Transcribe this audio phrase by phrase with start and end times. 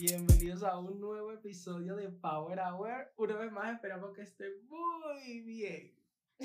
[0.00, 3.12] Bienvenidos a un nuevo episodio de Power Hour.
[3.16, 5.94] Una vez más esperamos que esté muy bien.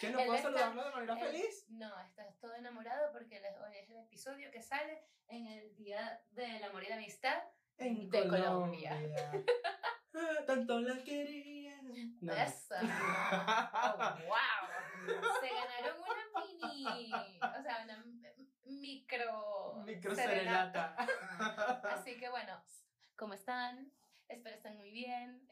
[0.00, 1.66] ¿Que no Él puedo saludarlo de manera él- feliz?
[1.70, 6.62] No, estás todo enamorado porque hoy es el episodio que sale en el Día del
[6.64, 7.42] Amor y la Amistad.
[7.78, 8.90] En de Colombia.
[8.90, 9.44] Colombia.
[10.46, 11.80] Tanto la quería.
[11.82, 12.32] No, no.
[12.32, 12.74] Eso.
[13.92, 13.96] Oh,
[14.26, 15.26] wow.
[15.40, 17.10] Se ganaron una mini,
[17.40, 17.96] o sea, una
[18.90, 20.96] micro, Micro serenata.
[20.96, 21.80] serenata.
[21.94, 22.62] Así que bueno,
[23.16, 23.92] ¿cómo están?
[24.28, 25.48] Espero estén muy bien.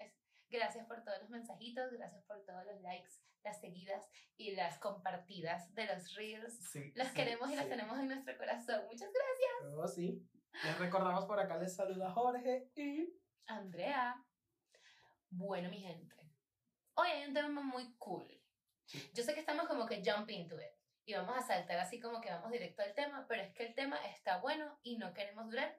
[0.51, 3.11] Gracias por todos los mensajitos, gracias por todos los likes,
[3.45, 6.59] las seguidas y las compartidas de los reels.
[6.73, 7.71] Sí, sí, queremos y las sí.
[7.71, 8.85] tenemos en nuestro corazón.
[8.87, 9.75] Muchas gracias.
[9.77, 10.27] Oh, sí.
[10.65, 13.15] Les recordamos por acá, les saluda Jorge y...
[13.47, 14.25] Andrea.
[15.31, 16.17] Bueno, mi gente.
[16.95, 18.27] Hoy hay un tema muy cool.
[19.15, 20.78] Yo sé que estamos como que jump into it.
[21.09, 23.75] Y vamos a saltar así como que vamos directo al tema, pero es que el
[23.75, 25.75] tema está bueno y no queremos durar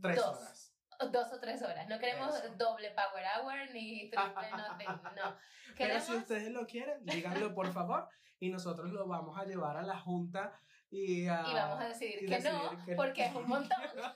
[0.00, 0.38] Tres Dos.
[0.38, 0.76] horas.
[1.10, 1.88] dos o tres horas.
[1.88, 2.54] No queremos Eso.
[2.54, 4.86] doble power hour ni triple nothing.
[5.16, 5.36] No.
[5.66, 8.08] Pero Queremos, si ustedes lo quieren, díganlo por favor
[8.38, 10.56] y nosotros lo vamos a llevar a la junta
[10.90, 13.78] y, a, y vamos a decidir y que no, decidir que- porque es un montón.
[13.92, 14.06] Pero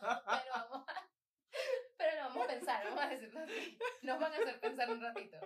[0.52, 1.10] vamos a,
[1.96, 3.78] pero lo vamos a pensar, vamos a decirlo así.
[4.02, 5.38] Nos van a hacer pensar un ratito.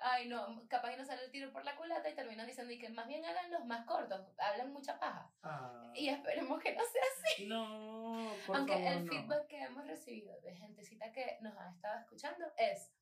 [0.00, 2.78] Ay, no, capaz y nos sale el tiro por la culata y terminan diciendo y
[2.78, 5.28] que más bien hagan los más cortos, hablan mucha paja.
[5.42, 7.46] Ah, Y esperemos que no sea así.
[7.46, 9.10] no, por Aunque favor, el no.
[9.12, 12.92] feedback que hemos recibido de gentecita que nos ha estado escuchando es,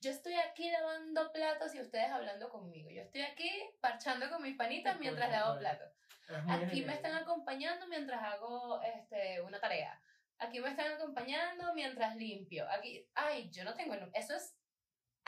[0.00, 2.88] yo estoy aquí lavando platos y ustedes hablando conmigo.
[2.90, 3.50] Yo estoy aquí
[3.80, 5.92] parchando con mis panitas Qué mientras lavo platos.
[6.28, 6.90] Es Aquí me genial.
[6.94, 10.00] están acompañando mientras hago este, una tarea.
[10.38, 12.66] Aquí me están acompañando mientras limpio.
[12.70, 14.54] Aquí, ay, yo no tengo, eso es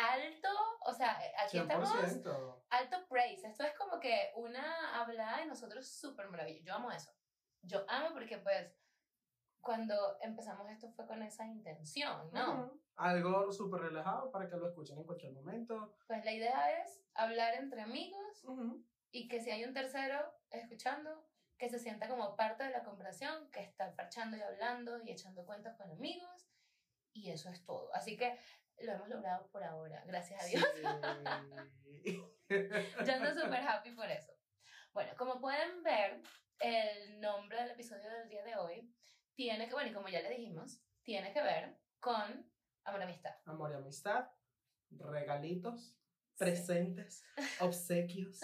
[0.09, 0.49] alto,
[0.87, 2.65] o sea, eh, aquí estamos 100%.
[2.71, 3.47] alto praise.
[3.49, 6.65] Esto es como que una hablada de nosotros súper maravillosa.
[6.65, 7.13] Yo amo eso.
[7.63, 8.75] Yo amo porque pues
[9.61, 12.65] cuando empezamos esto fue con esa intención, ¿no?
[12.65, 12.81] Ujú.
[12.97, 15.97] Algo súper relajado para que lo escuchen en cualquier momento.
[16.07, 18.85] Pues la idea es hablar entre amigos Ujú.
[19.11, 21.27] y que si hay un tercero escuchando,
[21.59, 25.45] que se sienta como parte de la conversación, que está parchando y hablando y echando
[25.45, 26.49] cuentos con amigos.
[27.13, 27.95] Y eso es todo.
[27.95, 28.39] Así que
[28.83, 30.65] lo hemos logrado por ahora, gracias a Dios.
[31.83, 32.23] Sí.
[32.49, 34.33] Yo ando súper happy por eso.
[34.93, 36.21] Bueno, como pueden ver,
[36.59, 38.95] el nombre del episodio del día de hoy
[39.35, 42.51] tiene que, bueno, y como ya le dijimos, tiene que ver con
[42.85, 43.35] amor amistad.
[43.47, 44.29] Amor y amistad,
[44.91, 45.97] regalitos,
[46.37, 47.25] presentes,
[47.61, 48.41] obsequios.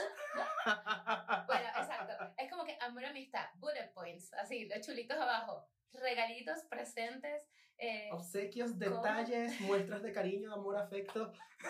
[1.46, 2.34] Bueno, exacto.
[2.38, 5.68] Es como que amor amistad, bullet points, así, los chulitos abajo.
[5.92, 11.32] Regalitos, presentes, eh, Obsequios, detalles, muestras de cariño, amor, afecto.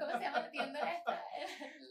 [0.00, 1.22] ¿cómo se llama la tienda esta?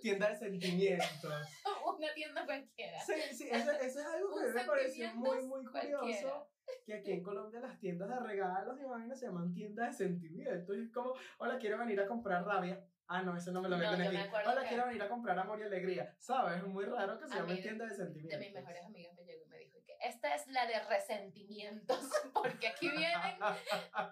[0.01, 1.33] Tienda de sentimientos.
[1.97, 2.99] Una tienda cualquiera.
[2.99, 5.99] Sí, sí, eso, eso es algo que me pareció muy, muy cualquiera.
[5.99, 6.49] curioso.
[6.85, 10.75] Que aquí en Colombia las tiendas de regalos y vainas se llaman tiendas de sentimientos.
[10.75, 12.83] Y es como, hola, quiero venir a comprar rabia.
[13.07, 14.29] Ah, no, eso no me lo No, venden yo aquí.
[14.47, 16.15] Hola, que- quiero venir a comprar amor y alegría.
[16.19, 16.57] ¿Sabes?
[16.57, 18.39] Es muy raro que se llame tienda de De sentimientos.
[18.39, 21.99] mis mejores amigas me llegó y me dijo que esta es la de resentimientos,
[22.33, 23.37] porque aquí vienen,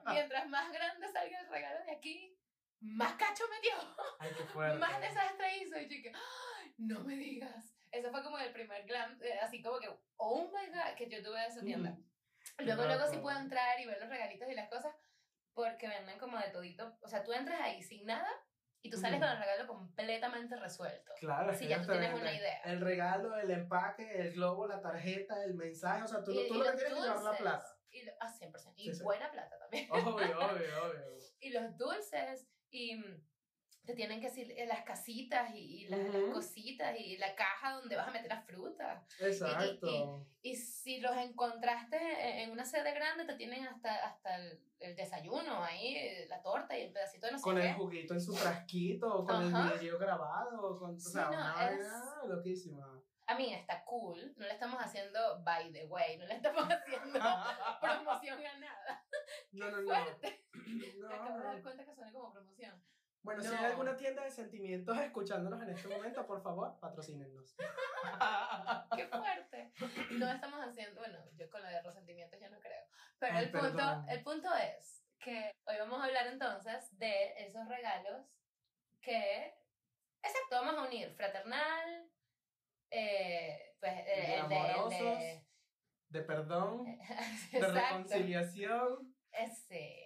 [0.08, 2.38] mientras más grande salga el regalo de aquí,
[2.80, 3.96] más cacho me dio.
[4.20, 4.78] Ay, qué fuerte.
[4.78, 5.80] Más desastre hizo.
[5.80, 7.74] Y yo que, "Ay, no me digas.
[7.92, 11.24] Eso fue como el primer glam, eh, así como que, oh my god, que yo
[11.24, 11.92] tuve de esa tienda.
[11.92, 12.04] Ujú.
[12.60, 14.94] Luego, luego sí puedo entrar y ver los regalitos y las cosas,
[15.54, 16.98] porque venden como de todito.
[17.02, 18.28] O sea, tú entras ahí sin nada
[18.84, 21.14] y tú sales con el regalo completamente resuelto.
[21.20, 22.60] Claro, que ya tú tienes una idea.
[22.66, 26.04] El regalo, el empaque, el globo, la tarjeta, el mensaje.
[26.04, 27.66] O sea, tú, Y- tú y lo que tienes es llevar la plata.
[27.90, 28.74] Y, ah, 100%.
[28.76, 29.04] Y Sí, sí.
[29.04, 29.88] buena plata también.
[29.90, 30.04] Obvio,
[30.40, 31.18] obvio, obvio.
[31.40, 33.24] y los dulces y mm,
[33.86, 36.32] te tienen que decir eh, las casitas y, y las, las Ujú.
[36.34, 39.04] cositas y la caja donde vas a meter las frutas.
[39.20, 40.26] Exacto.
[40.42, 41.98] Y si los encontraste
[42.44, 46.84] en una sede grande, te tienen hasta, hasta el, el desayuno ahí, la torta y
[46.84, 47.70] el pedacito de no sé con qué.
[47.70, 49.74] el juguito en su frasquito, o con Ajá.
[49.74, 53.02] el video grabado, con, o Sí, sea, no, una es- loquísima.
[53.26, 57.20] A mí está cool, no le estamos haciendo by the way, no le estamos haciendo
[57.82, 59.06] promoción a nada.
[59.54, 59.88] no, no, no.
[59.88, 60.46] Fuerte.
[61.00, 62.82] No, Me acabo de dar cuenta que suena como promoción.
[63.24, 67.56] Bueno, si hay alguna tienda de sentimientos escuchándonos en este momento, por favor, patrocínennos.
[68.96, 69.72] ¡Qué fuerte!
[70.12, 72.84] No estamos haciendo, bueno, yo con lo de resentimientos ya no creo.
[73.20, 77.66] Pero Ay, el, punto, el punto es que hoy vamos a hablar entonces de esos
[77.70, 78.28] regalos
[79.02, 79.54] que,
[80.22, 82.10] exacto, vamos a unir fraternal,
[82.92, 85.48] eh, pues De el, el de, el amorosos, de-
[86.10, 86.86] De perdón,
[87.52, 89.16] de reconciliación.
[89.32, 90.03] Ese.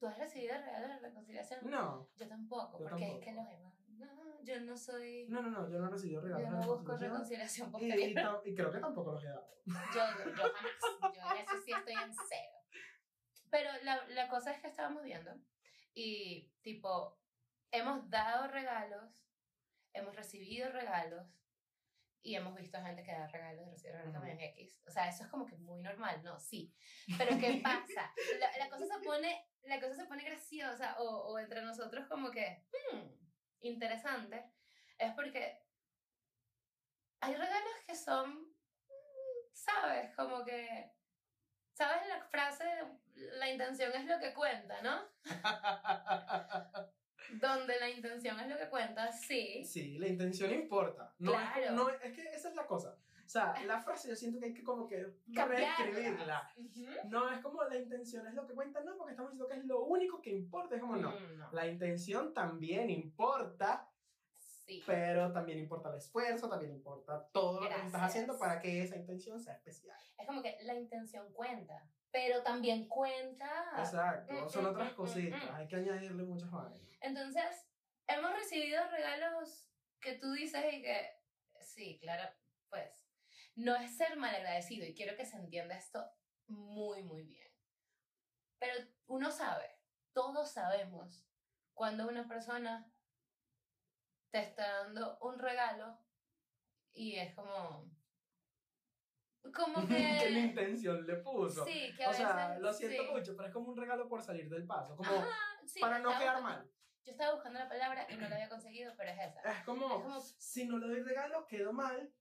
[0.00, 1.60] ¿Tú has recibido regalos de reconciliación?
[1.70, 3.18] No, Yo tampoco, Yo porque tampoco.
[3.20, 3.70] es que los he mandado.
[3.98, 5.26] No, yo no soy.
[5.28, 6.48] No, no, no, yo no he recibido regalos.
[6.48, 9.46] yo de no busco reconciliación Y, tam- y creo que tampoco los he dado.
[9.94, 10.00] Yo,
[10.34, 11.14] yo jamás.
[11.14, 12.56] Yo en eso sí estoy en cero.
[13.50, 15.32] Pero la, la cosa es que estábamos viendo
[15.92, 17.20] y, tipo,
[17.72, 19.12] hemos dado regalos,
[19.92, 21.26] hemos recibido regalos
[22.22, 24.82] y hemos visto gente que da regalos y recibe regalos también X.
[24.86, 26.38] O sea, eso es como que muy normal, ¿no?
[26.38, 26.74] Sí.
[27.18, 28.12] Pero ¿qué pasa?
[28.38, 32.30] La, la cosa se pone, la cosa se pone graciosa o, o entre nosotros como
[32.30, 33.00] que, hmm,
[33.60, 34.44] interesante.
[34.98, 35.62] Es porque
[37.20, 40.14] hay regalos que son, mm, ¿sabes?
[40.16, 40.92] Como que,
[41.72, 42.64] ¿sabes la frase,
[43.38, 45.02] la intención es lo que cuenta, ¿no?
[47.40, 49.64] Donde la intención es lo que cuenta, sí.
[49.64, 51.14] Sí, la intención importa.
[51.18, 51.72] No, es, Claro.
[51.72, 52.96] no es, es que esa es la cosa.
[53.30, 56.52] O sea, la frase yo siento que hay que como que reescribirla.
[56.56, 56.84] Ujú.
[57.08, 59.64] No es como la intención es lo que cuenta, no, porque estamos diciendo que es
[59.66, 60.74] lo único que importa.
[60.74, 61.12] Es como no.
[61.12, 61.52] Mm, no.
[61.52, 63.88] La intención también importa,
[64.36, 64.82] Sí.
[64.84, 68.10] pero también importa el esfuerzo, también importa todo lo que estás Gracias.
[68.10, 69.96] haciendo para que esa intención sea especial.
[70.18, 73.48] Es como que la intención cuenta, pero también cuenta.
[73.78, 76.80] Exacto, Mm, son mm, otras mm, cositas, hay que añadirle muchas vainas.
[77.00, 77.68] Entonces,
[78.08, 81.12] hemos recibido regalos que tú dices y que,
[81.60, 82.28] sí, claro,
[82.70, 82.99] pues,
[83.60, 86.04] no es ser malagradecido y quiero que se entienda esto
[86.48, 87.48] muy, muy bien.
[88.58, 88.74] Pero
[89.06, 89.78] uno sabe,
[90.12, 91.26] todos sabemos,
[91.74, 92.90] cuando una persona
[94.30, 95.98] te está dando un regalo
[96.92, 97.90] y es como...
[99.54, 100.18] Como que...
[100.20, 101.64] ¿Qué intención le puso?
[101.64, 103.10] Sí, que a o sea, veces- lo siento sí.
[103.10, 105.28] mucho, pero es como un regalo por salir del paso, como Ajá,
[105.66, 106.70] sí, para no quedar mal.
[107.04, 109.40] Yo estaba buscando la palabra y no la había conseguido, pero es esa.
[109.40, 112.12] Es como, Es como- si no le doy regalo, quedo mal,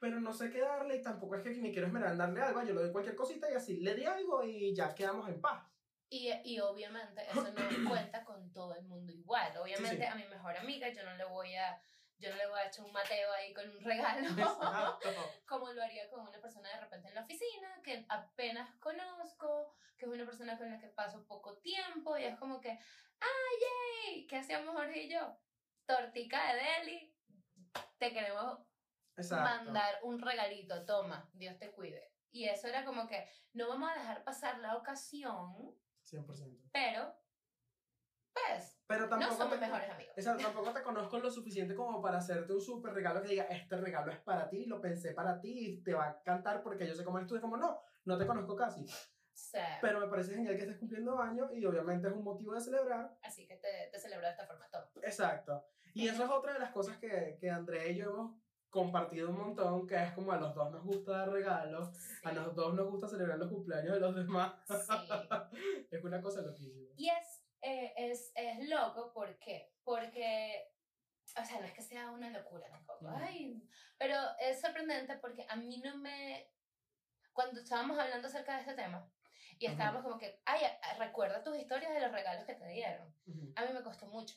[0.00, 2.62] pero no sé qué darle y tampoco es que me quiero esmerar en darle algo,
[2.62, 5.64] yo le doy cualquier cosita y así le di algo y ya quedamos en paz.
[6.10, 7.48] Y, y obviamente eso no
[7.90, 9.56] cuenta con todo el mundo igual.
[9.58, 10.08] Obviamente Sí, sí.
[10.08, 11.80] a mi mejor amiga yo no le voy a
[12.20, 14.26] yo no le voy a echar un mateo ahí con un regalo
[15.46, 20.06] como lo haría con una persona de repente en la oficina que apenas conozco, que
[20.06, 24.26] es una persona con la que paso poco tiempo y es como que, ¡ay, yay!
[24.26, 25.38] ¿Qué hacíamos Jorge y yo?
[25.86, 27.14] Tortica de deli,
[27.98, 28.58] te queremos
[29.18, 29.64] Exacto.
[29.64, 32.12] mandar un regalito, toma, Dios te cuide.
[32.30, 35.74] Y eso era como que no vamos a dejar pasar la ocasión,
[36.04, 36.70] 100%.
[36.72, 37.14] pero
[38.32, 40.14] pues Pero no tampoco somos te, mejores amigos.
[40.16, 43.76] Exacto, tampoco te conozco lo suficiente como para hacerte un súper regalo que diga, este
[43.76, 47.04] regalo es para ti, lo pensé para ti te va a cantar porque yo sé
[47.04, 47.36] cómo eres tú.
[47.36, 48.86] Es como, no, no te conozco casi.
[49.32, 52.60] Sea, Pero me parece genial que estés cumpliendo años y obviamente es un motivo de
[52.60, 53.16] celebrar.
[53.22, 54.90] así que te, te celebro de esta forma, toma.
[55.02, 55.64] Exacto.
[55.94, 58.36] Y eso es otra de las cosas que, que Andrea y yo hemos
[58.70, 62.32] compartido un montón, que es como a los dos nos gusta dar regalos, Sí, a
[62.32, 64.52] los dos nos gusta celebrar los cumpleaños de los demás.
[64.66, 64.74] sí.
[65.90, 66.90] Es una cosa loquísima.
[66.96, 69.72] Y es, eh, es, es loco, ¿por qué?
[69.84, 70.70] Porque,
[71.40, 73.62] o sea, no es que sea una locura tampoco, ay,
[73.96, 76.50] pero es sorprendente porque a mí no me...
[77.32, 79.08] Cuando estábamos hablando acerca de este tema,
[79.60, 80.60] y estábamos como que, ay,
[80.98, 83.12] recuerda tus historias de los regalos que te dieron.
[83.26, 83.52] Ujú.
[83.56, 84.36] A mí me costó mucho.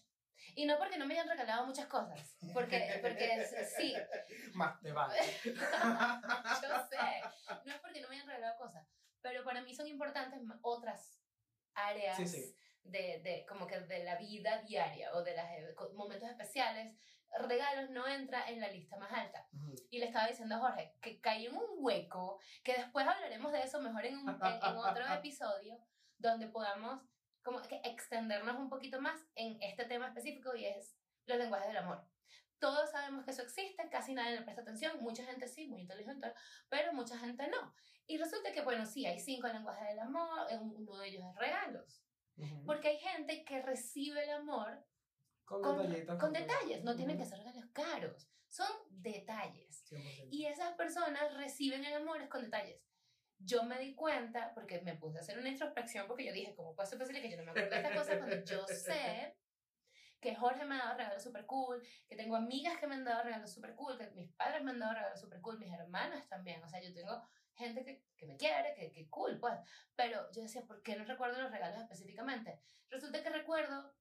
[0.55, 3.45] Y no porque no me hayan regalado muchas cosas, porque, porque
[3.77, 3.95] sí,
[4.53, 5.17] Más te vale.
[5.43, 7.21] yo sé,
[7.65, 8.85] no es porque no me hayan regalado cosas,
[9.21, 11.19] pero para mí son importantes otras
[11.73, 12.55] áreas Sí, sí.
[12.83, 15.35] De, de como que de la vida diaria o de
[15.77, 16.95] los momentos especiales.
[17.39, 19.47] Regalos no entra en la lista más alta.
[19.53, 19.73] Ujú.
[19.89, 23.61] Y le estaba diciendo a Jorge que caí en un hueco, que después hablaremos de
[23.61, 25.77] eso mejor en, un- en, en otro episodio,
[26.17, 27.01] donde podamos
[27.43, 30.95] como que extendernos un poquito más en este tema específico y es
[31.25, 32.05] los lenguajes del amor.
[32.59, 36.31] Todos sabemos que eso existe, casi nadie le presta atención, mucha gente sí, muy inteligente,
[36.69, 37.73] pero mucha gente no.
[38.05, 42.03] Y resulta que, bueno, sí, hay cinco lenguajes del amor, uno de ellos es regalos.
[42.37, 42.65] Ujú.
[42.65, 44.85] Porque hay gente que recibe el amor
[45.43, 49.83] Con, con, detallitos, con detalles, no tienen que ser regalos caros, son detalles.
[49.89, 50.27] 100%.
[50.31, 52.79] Y esas personas reciben el amor es con detalles.
[53.43, 56.75] Yo me di cuenta, porque me puse a hacer una introspección, porque yo dije, ¿cómo
[56.75, 59.35] puede ser posible que yo no me acuerdo de estas cosas cuando yo sé
[60.19, 63.23] que Jorge me ha dado regalos super cool, que tengo amigas que me han dado
[63.23, 66.63] regalos super cool, que mis padres me han dado regalos super cool, mis hermanas también,
[66.63, 69.55] o sea, yo tengo gente que, que me quiere, que, que cool, pues,
[69.95, 72.59] pero yo decía, ¿por qué no recuerdo los regalos específicamente?
[72.89, 73.91] Resulta que recuerdo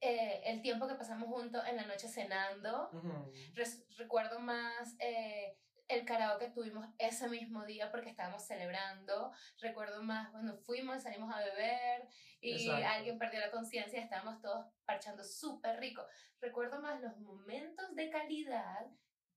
[0.00, 3.32] eh, el tiempo que pasamos juntos en la noche cenando, Ujú.
[3.54, 5.56] Res- recuerdo más eh,
[5.90, 9.32] el karaoke que tuvimos ese mismo día porque estábamos celebrando.
[9.58, 12.08] Recuerdo más cuando fuimos, salimos a beber
[12.40, 12.86] y Exacto.
[12.88, 16.06] alguien perdió la conciencia y estábamos todos parchando súper rico.
[16.40, 18.86] Recuerdo más los momentos de calidad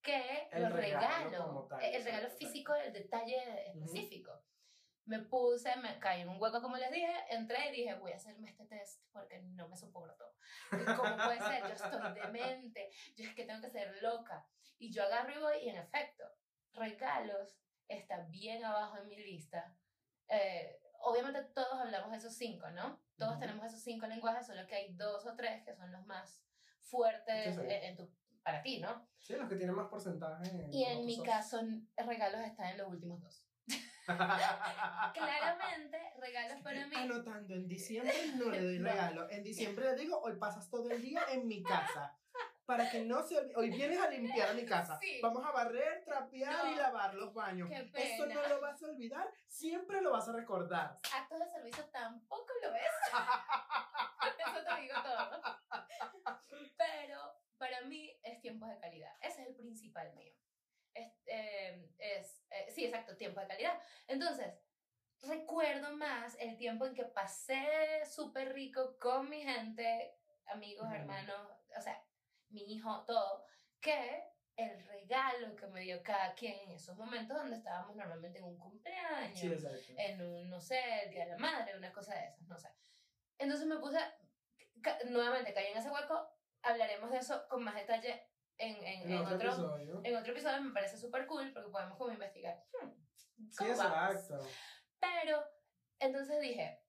[0.02, 1.68] que El los regalo regalos.
[1.70, 4.44] tal, el regalo físico, el detalle específico.
[5.06, 8.16] me puse, me caí en un hueco como les dije, entré y dije, voy a
[8.16, 10.24] hacerme este test porque no me soporto.
[10.70, 11.62] ¿Cómo puede ser?
[11.68, 14.46] Yo estoy demente, yo es que tengo que ser loca.
[14.78, 16.24] Y yo agarro y voy y en efecto,
[16.74, 19.76] regalos está bien abajo en mi lista.
[20.30, 23.02] Eh, obviamente todos hablamos de esos cinco, ¿no?
[23.18, 23.40] Todos Ujú.
[23.42, 26.42] tenemos esos cinco lenguajes, solo que hay dos o tres que son los más
[26.82, 28.10] fuertes en- en tu,
[28.44, 29.08] para ti, ¿no?
[29.20, 30.68] Sí, los que tienen más porcentaje.
[30.72, 31.26] Y en mi sos.
[31.26, 31.62] caso,
[31.98, 33.46] regalos están en los últimos dos.
[35.14, 36.96] Claramente, regalos para mí.
[36.96, 39.30] Anotando, en diciembre no le doy regalo.
[39.30, 42.18] En diciembre le digo, hoy pasas todo el día en mi casa.
[42.66, 43.56] Para que no se olvide.
[43.58, 44.98] Hoy vienes a limpiar mi casa.
[45.02, 45.20] Sí.
[45.22, 46.72] Vamos a barrer, trapear No.
[46.72, 47.70] y lavar los baños.
[47.70, 48.36] Qué Eso pena.
[48.42, 50.98] no lo vas a olvidar, siempre lo vas a recordar.
[51.14, 52.82] Actos de servicio tampoco lo ves.
[54.40, 55.42] Eso te digo todo.
[56.78, 57.20] Pero
[57.58, 59.12] para mí es tiempo de calidad.
[59.22, 60.34] Ese es el principal mío.
[60.94, 63.80] Es, eh, es, eh, sí, exacto, tiempo de calidad.
[64.08, 64.54] Entonces,
[65.22, 70.16] recuerdo más el tiempo en que pasé súper rico con mi gente,
[70.48, 72.02] amigos, hermanos, o sea,
[72.54, 73.46] mi hijo, todo,
[73.82, 74.24] que
[74.56, 78.58] el regalo que me dio cada quien en esos momentos donde estábamos normalmente en un
[78.58, 82.48] cumpleaños Sí, en un, no sé, el Día de la Madre, una cosa de esas,
[82.48, 82.70] no sé.
[83.40, 83.98] Entonces me puse,
[84.82, 86.30] ca- nuevamente caí en ese hueco,
[86.62, 90.02] hablaremos de eso con más detalle en, en, en otro, episodio.
[90.04, 92.64] en otro episodio, me parece súper cool porque podemos como investigar.
[92.80, 94.14] hmm, Sí, ¿cómo vamos?
[94.16, 94.48] exacto.
[95.00, 95.44] Pero,
[96.00, 96.83] entonces dije,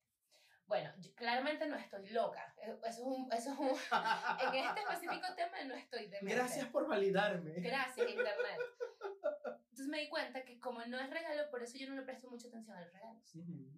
[0.67, 3.69] bueno, yo claramente no estoy loca, eso es un, eso es un,
[4.53, 6.33] en este específico tema no estoy demente.
[6.35, 7.53] Gracias por validarme.
[7.59, 8.59] Gracias, Internet.
[9.69, 12.29] Entonces me di cuenta que como no es regalo, por eso yo no le presto
[12.29, 13.35] mucha atención a los regalos.
[13.35, 13.71] Ujú.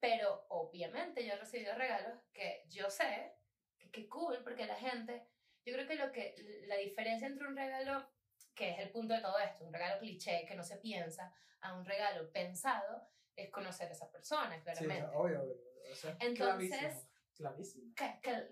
[0.00, 3.34] Pero obviamente yo he recibido regalos que yo sé
[3.78, 5.28] que qué cool, porque la gente,
[5.64, 6.34] yo creo que lo que
[6.66, 8.10] la diferencia entre un regalo,
[8.54, 11.74] que es el punto de todo esto, un regalo cliché que no se piensa, a
[11.74, 15.16] un regalo pensado, es conocer a esa persona, Sí, claramente.
[15.16, 15.67] obvio, obvio.
[15.88, 17.92] Eso es Entonces- clavísimo.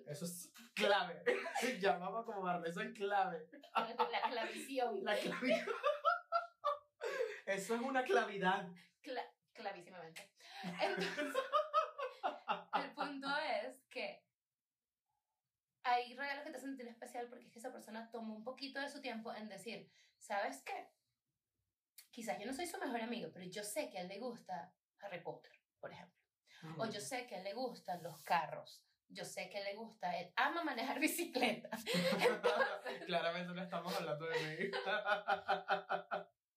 [0.07, 1.23] Eso es clave.
[1.81, 3.49] Llamamos como barrio, eso es clave.
[4.13, 5.67] la clavisión, La clavidad.
[7.47, 8.69] Eso es una clavidad.
[9.03, 10.33] cla- clavísimamente.
[10.83, 11.35] Entonces,
[12.75, 13.29] el punto
[13.63, 14.25] es que
[15.85, 18.81] hay regalos que te hacen sentir especial porque es que esa persona tomó un poquito
[18.81, 19.89] de su tiempo en decir,
[20.19, 20.89] ¿sabes qué?
[22.11, 24.75] Quizás yo no soy su mejor amigo, pero yo sé que a él le gusta
[25.01, 26.19] Harry Potter, por ejemplo.
[26.79, 28.83] O yo sé que a él le gustan los carros.
[29.09, 31.71] Yo sé que le gusta, él ama manejar bicicleta.
[32.19, 34.71] Entonces, Claramente no estamos hablando de mí.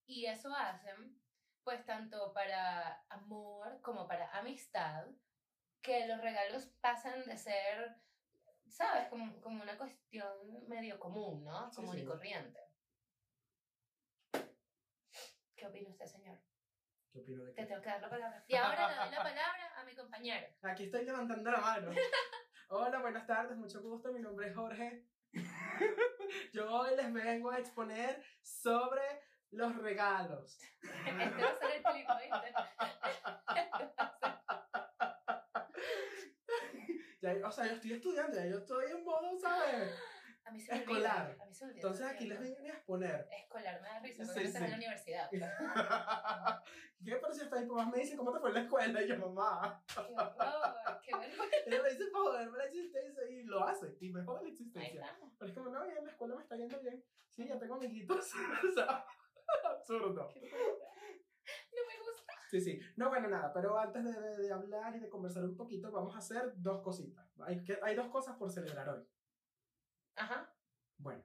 [0.08, 1.22] y eso hacen,
[1.64, 5.06] pues tanto para amor como para amistad,
[5.82, 7.96] que los regalos pasan de ser,
[8.68, 9.08] ¿sabes?
[9.10, 11.70] Como, como una cuestión medio común, ¿no?
[11.72, 12.60] Sí, Común y corriente.
[15.56, 16.40] ¿Qué opina usted, señor?
[17.12, 18.44] ¿Qué opino de Te tengo que dar la palabra.
[18.48, 20.48] Y ahora le doy la palabra a mi compañero.
[20.62, 21.92] Aquí estoy levantando la mano.
[22.70, 24.14] Hola, buenas tardes, mucho gusto.
[24.14, 25.06] Mi nombre es Jorge.
[26.54, 29.02] Yo hoy les vengo a exponer sobre
[29.52, 30.60] los regalos.
[30.82, 32.54] Este va a ser el clip, ¿oíste?
[33.56, 33.90] Este
[37.22, 39.94] Ya, o sea, yo estoy estudiando, ya yo estoy en modo, ¿sabes?
[40.50, 41.28] A mí se me Escolar.
[41.30, 41.44] olvida.
[41.44, 41.82] A mí se me olvida.
[41.88, 43.28] Entonces aquí les vengo a exponer.
[43.32, 44.66] Escolar me da risa Sí, porque estás sí.
[44.66, 45.30] en la universidad.
[47.06, 47.16] ¿Qué?
[47.16, 49.02] Pero si mis papás me dicen, ¿cómo te fue en la escuela?
[49.04, 49.84] Y yo, mamá.
[49.96, 51.56] Qué horror, qué vergüenza.
[51.68, 53.96] Ella me dice para joderme la existencia y lo hace.
[54.00, 55.18] Y me jode la existencia.
[55.38, 57.04] Pero es como, no, ya en la escuela me está yendo bien.
[57.30, 58.34] Sí, ya tengo amiguitos.
[58.70, 59.06] o sea,
[59.66, 60.28] absurdo.
[60.34, 60.42] Qué.
[60.42, 62.34] No me gusta.
[62.50, 62.80] Sí, sí.
[62.96, 66.16] No, bueno, nada, pero antes de, de- de hablar y de conversar un poquito, vamos
[66.16, 67.26] a hacer dos cositas.
[67.46, 69.08] Hay, que, hay dos cosas por celebrar hoy.
[70.20, 70.54] Ajá.
[70.98, 71.24] Bueno,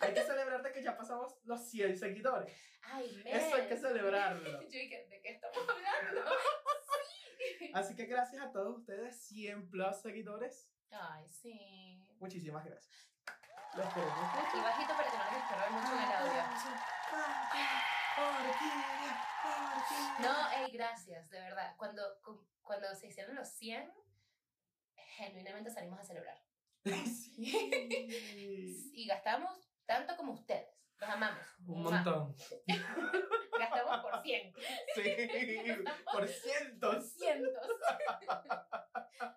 [0.00, 2.56] hay que celebrar de que ya pasamos los 100 seguidores.
[2.82, 3.26] Ay, Mel.
[3.36, 4.60] Eso hay que celebrarlo.
[4.62, 6.30] Yo dije, ¿de qué estamos hablando?
[7.58, 7.70] Sí.
[7.74, 10.68] Así que gracias a todos ustedes, 100 plus seguidores.
[10.90, 12.04] Ay, sí.
[12.18, 13.08] Muchísimas gracias.
[13.76, 14.62] Los queremos Y mucho.
[14.62, 16.42] bajito para que no nos estorbe mucho en el audio.
[18.18, 19.18] Orquídea,
[19.78, 20.18] orquídea.
[20.20, 21.74] No, ey, gracias, de verdad.
[21.76, 23.92] Cuando, cu- cuando se hicieron los 100,
[24.96, 26.38] genuinamente salimos a celebrar.
[26.86, 28.92] Sí.
[28.94, 30.68] Y gastamos tanto como ustedes.
[30.98, 31.44] Los amamos.
[31.66, 32.34] Un montón.
[33.58, 34.52] Gastamos por 100.
[34.94, 35.02] Sí.
[36.12, 37.12] Por cientos.
[37.12, 37.52] Cientos.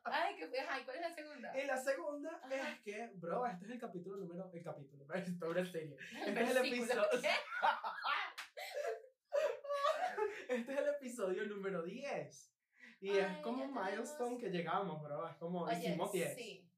[0.03, 1.58] Ay, qué ay, ¿cuál es la segunda?
[1.58, 2.72] Y la segunda Ajá.
[2.72, 4.50] es que, bro, este es el capítulo número.
[4.53, 5.96] El capítulo, esto es una serie.
[6.25, 7.03] Este es el episodio.
[10.50, 12.51] Este es el episodio número 10.
[13.01, 15.29] Y es Ay, como ya un milestone tenemos- que llegamos, bro.
[15.29, 16.36] Es como Oye, hicimos 10.
[16.36, 16.69] Sí, sí.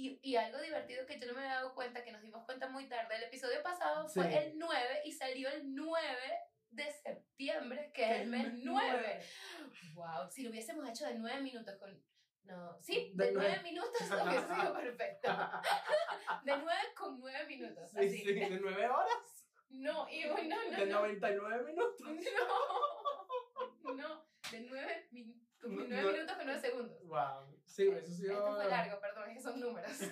[0.00, 2.68] Y, y algo divertido que yo no me había dado cuenta, que nos dimos cuenta
[2.68, 4.34] muy tarde, el episodio pasado fue Sí.
[4.38, 6.16] el 9 y salió el 9
[6.70, 9.20] de septiembre, que es el mes 9.
[9.94, 12.02] Wow, si lo hubiésemos hecho de 9 minutos con...
[12.44, 13.62] No, sí, de, De 9 nueve.
[13.62, 15.28] minutos hubiese sido perfecto.
[16.44, 17.90] De 9 con 9 minutos.
[17.90, 18.18] Sí, así.
[18.24, 20.98] sí, de 9 horas, No, y no, no, de no.
[21.00, 22.06] 99 minutos.
[23.82, 26.12] No, no, de 9, min con No, 9 no.
[26.12, 27.02] minutos con 9 segundos.
[27.06, 28.26] Wow, sí, eso sí.
[28.26, 29.92] Esto fue largo, perdón, es que son números.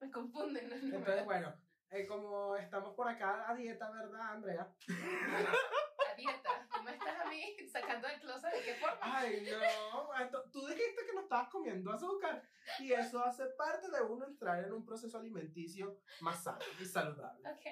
[0.00, 0.98] Me confunden los números.
[1.00, 1.54] Entonces, bueno,
[1.90, 4.68] eh, como estamos por acá a dieta, ¿verdad, Andrea?
[4.88, 6.68] La dieta.
[6.74, 8.98] Tú me estás a mí sacando del closet de qué forma.
[9.02, 12.42] Ay, no, esto- tú dijiste que no estabas comiendo azúcar
[12.80, 17.48] y eso hace parte de uno entrar en un proceso alimenticio más sano y saludable.
[17.48, 17.66] Ok.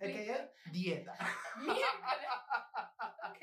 [0.00, 1.14] Es que es dieta.
[1.56, 1.84] Miércoles.
[3.30, 3.40] Ok.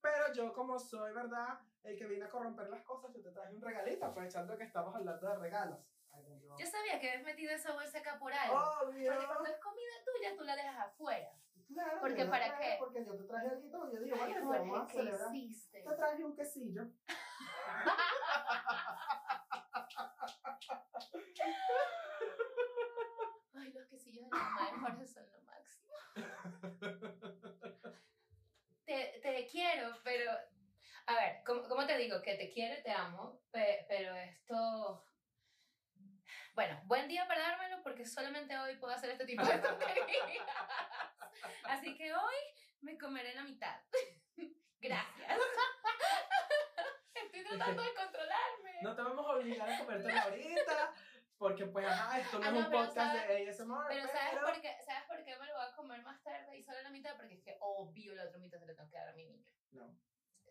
[0.00, 1.58] Pero yo como soy, ¿verdad?
[1.82, 4.94] El que viene a corromper las cosas, yo te traje un regalito, aprovechando que estamos
[4.94, 5.78] hablando de regalos.
[6.12, 6.22] Ay.
[6.58, 8.56] Yo sabía que habías metido esa bolsa acá por algo.
[8.82, 9.12] Obvio.
[9.12, 11.28] Porque cuando es comida tuya, tú la dejas afuera.
[11.72, 12.76] Claro, Porque yo te ¿para traje qué?
[12.78, 15.34] Porque yo te traje algo, yo digo, bueno, Jorge, vamos a ¿qué celebrar.
[15.34, 15.82] hiciste?
[15.82, 16.82] Te traje un quesillo.
[23.54, 25.92] Ay, los quesillos de la mamá de Jorge son lo máximo.
[28.84, 30.30] Te, te quiero, pero...
[31.06, 32.20] A ver, ¿cómo, cómo te digo?
[32.22, 35.06] Que te quiero y te amo, pe- pero esto...
[36.54, 40.06] Bueno, buen día para dármelo porque solamente hoy puedo hacer este tipo de tonterías.
[41.64, 42.34] Así que hoy
[42.82, 43.80] me comeré la mitad.
[44.80, 45.38] Gracias.
[47.14, 48.82] Estoy tratando de controlarme.
[48.82, 50.94] No te vamos a obligar a comértela ahorita,
[51.38, 54.38] porque pues, ajá, esto no Ah, es no, un pero podcast de ASMR, Pero ¿sabes
[54.40, 56.90] por, qué, ¿sabes por qué me lo voy a comer más tarde y solo la
[56.90, 57.16] mitad?
[57.16, 59.46] Porque es que obvio la otra mitad se la tengo que dar a mi niño.
[59.72, 59.98] No,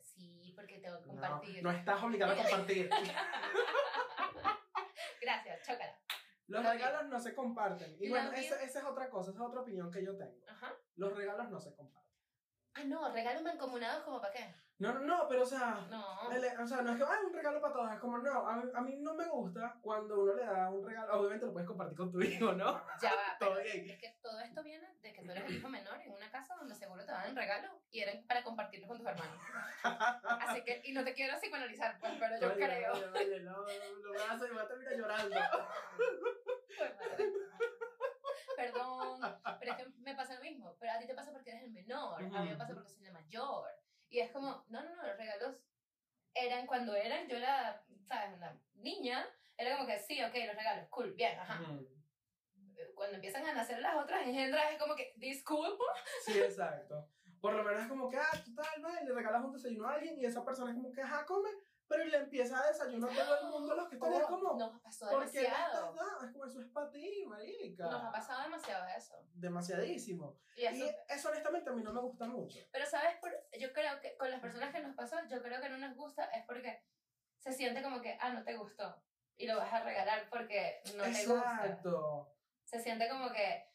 [0.02, 1.64] Sí, porque tengo que no, compartir.
[1.64, 2.90] no estás obligado a compartir.
[5.22, 5.98] Gracias, chócala.
[6.48, 7.96] Los Lo regalos no se comparten.
[8.00, 10.36] Y Lo bueno, esa, esa es otra cosa, esa es otra opinión que yo tengo.
[10.48, 10.74] Ajá.
[10.96, 12.12] Los regalos no se comparten.
[12.74, 14.54] Ah, no, regalos mancomunados como para qué.
[14.82, 16.32] No, no, no, pero o sea, No.
[16.32, 18.54] el- o sea, no es que, ay, un regalo para todos, es como, no, a
[18.74, 21.96] a mí no me gusta cuando uno le da un regalo, obviamente lo puedes compartir
[21.98, 22.82] con tu hijo, ¿no?
[23.00, 23.90] Ya va, Todo pero bien.
[23.92, 26.56] es que todo esto viene de que tú eres el hijo menor en una casa
[26.56, 29.38] donde seguro te dan regalos y eran para compartirlo con tus hermanos.
[29.84, 32.94] Así que, y no te quiero psicoanalizar, pues, pero yo Oye, creo.
[32.94, 33.68] oye, oye, no, no,
[34.04, 35.36] lo vas a hacer y vas a terminar llorando.
[36.78, 37.30] Pues, madre.
[38.56, 39.20] Perdón,
[39.60, 40.76] pero es que me pasa lo mismo.
[40.80, 43.04] Pero a ti te pasa porque eres el menor, a mí me pasa porque soy
[43.06, 43.68] la mayor.
[44.12, 45.56] Y es como, no, no, no, los regalos
[46.34, 48.36] eran cuando eran, yo era, ¿sabes?
[48.36, 49.26] Una niña,
[49.58, 51.62] era como que sí, ok, los regalos, cool, bien, ajá.
[51.62, 51.88] Ujú.
[52.94, 55.86] Cuando empiezan a nacer las otras engendras, es como que, disculpa.
[56.26, 57.08] Sí, exacto.
[57.40, 58.90] Por lo menos es como que, ah, tú tal, ¿no?
[59.02, 61.50] y le regalas un desayuno a alguien y esa persona es como que, ajá, come,
[61.92, 65.10] pero le empieza a desayunar todo el mundo los que están es como, Nos pasó
[65.10, 66.26] ¿por qué le estás demasiado.
[66.26, 67.84] Es como, eso es para ti, marica.
[67.84, 69.16] Nos ha pasado demasiado eso.
[69.34, 70.40] Demasiadísimo.
[70.56, 72.60] Y eso, Y eso honestamente a mí no me gusta mucho.
[72.72, 73.18] Pero, ¿sabes?
[73.20, 75.98] Por, yo creo que con las personas que nos pasó, yo creo que no nos
[75.98, 76.82] gusta es porque
[77.40, 79.04] se siente como que, ah, no te gustó.
[79.36, 81.60] Y lo vas a regalar porque no te gusta.
[81.66, 82.34] Exacto.
[82.64, 83.68] Se siente como que,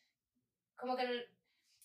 [0.74, 1.36] como que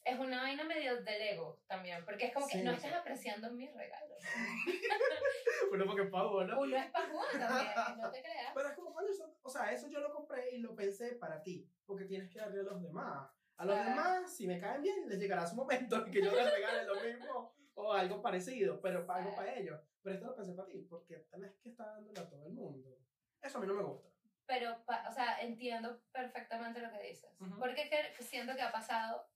[0.03, 2.03] es una vaina medio del ego también.
[2.05, 2.77] Porque es como que Sí, no sí.
[2.77, 4.15] estás apreciando mi regalo.
[5.69, 6.59] Bueno, porque pavo, ¿no?
[6.59, 8.51] Uno es pajúa también, no te creas.
[8.53, 11.41] Pero es como, coño, eso- o sea, eso yo lo compré y lo pensé para
[11.41, 13.29] ti, porque tienes que darle a los demás.
[13.57, 16.51] A los demás, si me caen bien, les llegará su momento en que yo les
[16.51, 19.79] regale lo mismo o algo parecido, pero para algo para ellos.
[20.01, 22.97] Pero esto lo pensé para ti, porque tenés que estar dándole a todo el mundo.
[23.41, 24.09] Eso a mí no me gusta.
[24.47, 24.75] Pero,
[25.07, 27.31] o sea, entiendo perfectamente lo que dices.
[27.39, 27.59] Ujú.
[27.59, 29.30] Porque que- siento que ha pasado.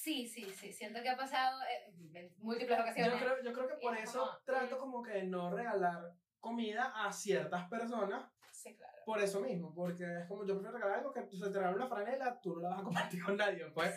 [0.00, 0.72] Sí, sí, sí.
[0.72, 3.12] Siento que ha pasado eh, en múltiples ocasiones.
[3.12, 4.78] Yo creo, yo creo que por eso como, trato mm.
[4.78, 8.96] como que de no regalar comida a ciertas personas, Sí, claro.
[9.04, 11.86] por eso mismo, porque es como yo prefiero regalar algo que se te regala una
[11.86, 13.94] franela, tú no la vas a compartir con nadie, pues.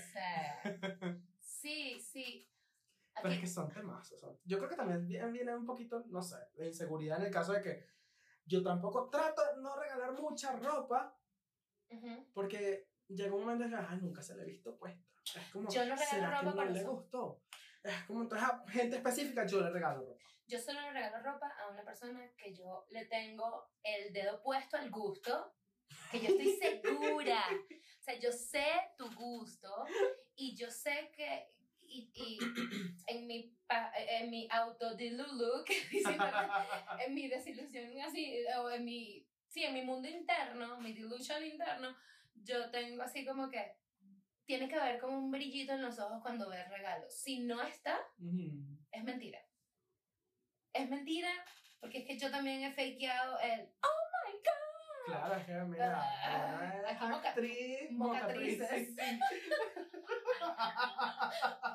[1.40, 2.50] Sí, sí.
[3.22, 4.14] Pero es que son temas.
[4.44, 7.62] Yo creo que también viene, un poquito, no sé, de inseguridad en el caso de
[7.62, 7.86] que
[8.46, 11.18] yo tampoco trato de no regalar mucha ropa
[12.34, 15.13] porque llega un momento en que, ah, nunca se le he visto puesta.
[15.36, 16.92] Es como, Yo no regalo ¿será que ropa no para le eso.
[16.92, 17.42] gustó?
[17.84, 20.26] Es como, entonces a gente específica yo le regalo ropa.
[20.48, 24.78] Yo solo le regalo ropa a una persona que yo le tengo el dedo puesto
[24.78, 25.54] al gusto,
[26.12, 27.44] que yo estoy segura.
[28.00, 28.66] O sea, yo sé
[28.98, 29.86] tu gusto
[30.36, 31.48] y yo sé que
[31.88, 32.38] y, y
[33.08, 33.56] en mi
[33.96, 36.18] en mi autodilulu, que dicen,
[37.00, 41.96] en mi desilusión así, o en mi, sí, en mi mundo interno, mi delusion interno,
[42.36, 43.78] yo tengo así como que
[44.46, 47.06] tiene que haber como un brillito en los ojos cuando ve el regalo.
[47.10, 48.78] Si no está, Ujú.
[48.92, 49.40] es mentira.
[50.74, 51.30] Es mentira
[51.80, 53.70] porque es que yo también he fakeado el
[55.06, 58.96] Claro, es que mira, Ah, aquí moca- actriz, mocatrices.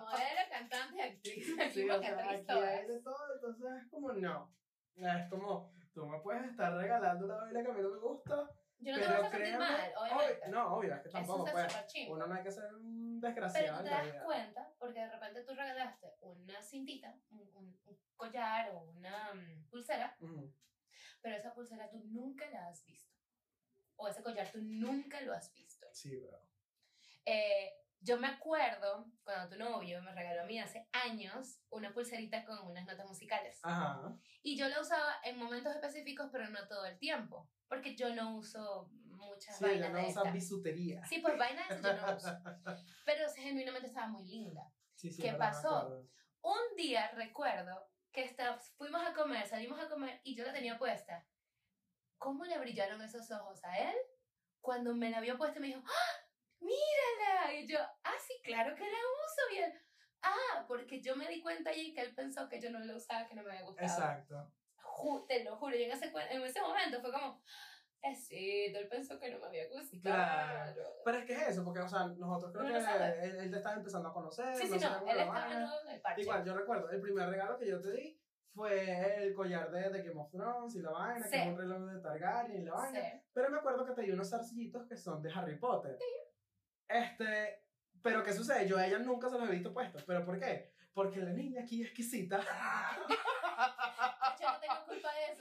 [0.01, 1.59] Modelo, cantante, actriz.
[1.61, 2.69] Aquí Sí, o sea, actriz aquí todas.
[2.71, 4.55] hay de todo, entonces es como no.
[4.97, 8.49] Es como, tú me puedes estar regalando una vaina que a mí no me gusta,
[8.81, 10.41] Yo no te pero voy a sentir mal, obviamente.
[10.43, 12.15] obvio- no, obvio, es que tampoco, Eso pues, es chimbo.
[12.15, 15.43] uno no hay que ser un Pero desgraciado tú te das cuenta, porque de repente
[15.45, 20.55] tú regalaste una cintita, un, un- un collar o una mm, pulsera, Ujú.
[21.21, 23.17] pero esa pulsera tú nunca la has visto.
[23.97, 25.87] O ese collar tú nunca lo has visto.
[25.93, 26.41] Sí, bro.
[27.25, 32.45] Eh, yo me acuerdo cuando tu novio me regaló a mí hace años una pulserita
[32.45, 33.59] con unas notas musicales.
[33.65, 34.17] Ajá.
[34.43, 37.51] Y yo la usaba en momentos específicos, pero no todo el tiempo.
[37.69, 40.33] Porque yo no uso muchas Sí, vainas no de usa estas.
[40.33, 41.05] bisutería.
[41.07, 42.29] Sí, pues vainas yo no uso.
[43.07, 44.63] Pero genuinamente estaba muy linda.
[44.95, 46.05] Sí, sí, ¿Qué pasó?
[46.41, 50.79] Un día recuerdo que está- fuimos a comer, salimos a comer y yo la tenía
[50.79, 51.27] puesta.
[52.17, 53.97] ¿Cómo le brillaron esos ojos a él?
[54.61, 56.25] Cuando me la vio puesta me dijo, ¡Ah!
[56.61, 57.55] ¡Mírala!
[57.55, 59.55] Y yo, ah, sí, claro que la uso.
[59.55, 59.73] Y él,
[60.23, 63.27] ah, porque yo me di cuenta allí que él pensó que yo no la usaba,
[63.29, 63.87] que no me había gustado.
[63.89, 64.53] Exacto.
[64.99, 67.43] Ju- te lo juro, y en ese, en ese momento fue como,
[68.03, 70.01] es cierto, él pensó que no me había gustado.
[70.03, 70.83] Claro.
[71.05, 73.57] Pero es que es eso, porque, o sea, nosotros creo no que él, él te
[73.57, 74.55] estaba empezando a conocer.
[74.57, 74.77] Sí, sí, no
[75.11, 76.23] él estaba nuevo en el parche.
[76.23, 78.21] Igual, yo recuerdo, el primer regalo que yo te di
[78.55, 81.31] fue el collar de, de Game of Thrones y la vaina, Sí.
[81.33, 83.01] que es un reloj de Targaryen y la vaina.
[83.01, 83.21] Sí.
[83.33, 85.97] Pero me acuerdo que te di unos zarcillitos que son de Harry Potter.
[86.89, 87.65] Este,
[88.03, 88.67] pero ¿qué sucede?
[88.67, 90.03] Yo a ella nunca se los he visto puestos.
[90.05, 90.73] ¿Pero por qué?
[90.93, 92.39] Porque la niña aquí es exquisita.
[94.41, 95.37] Yo no tengo culpa de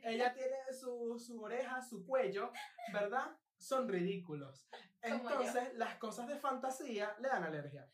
[0.04, 2.52] ella tiene su, su oreja, su cuello,
[2.92, 3.36] ¿verdad?
[3.58, 4.68] Son ridículos.
[5.02, 7.88] Entonces, las cosas de fantasía le dan alergia.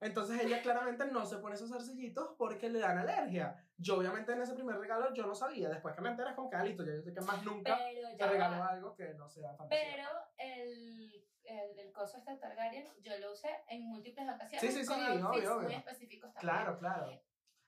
[0.00, 3.56] Entonces ella claramente no se pone esos zarcillitos porque le dan alergia.
[3.78, 5.70] Yo obviamente en ese primer regalo yo no sabía.
[5.70, 7.78] Después que me enteras como que, ah, listo, yo sé que más nunca
[8.18, 8.66] te regalo va.
[8.68, 9.86] algo que no sea fantasía.
[9.94, 14.82] Pero el, el, el coso este Targaryen yo lo usé en múltiples ocasiones Sí, sí,
[14.82, 15.78] sí, con outfits obvio, muy obvio.
[15.78, 16.54] específicos también.
[16.54, 17.22] Claro, claro.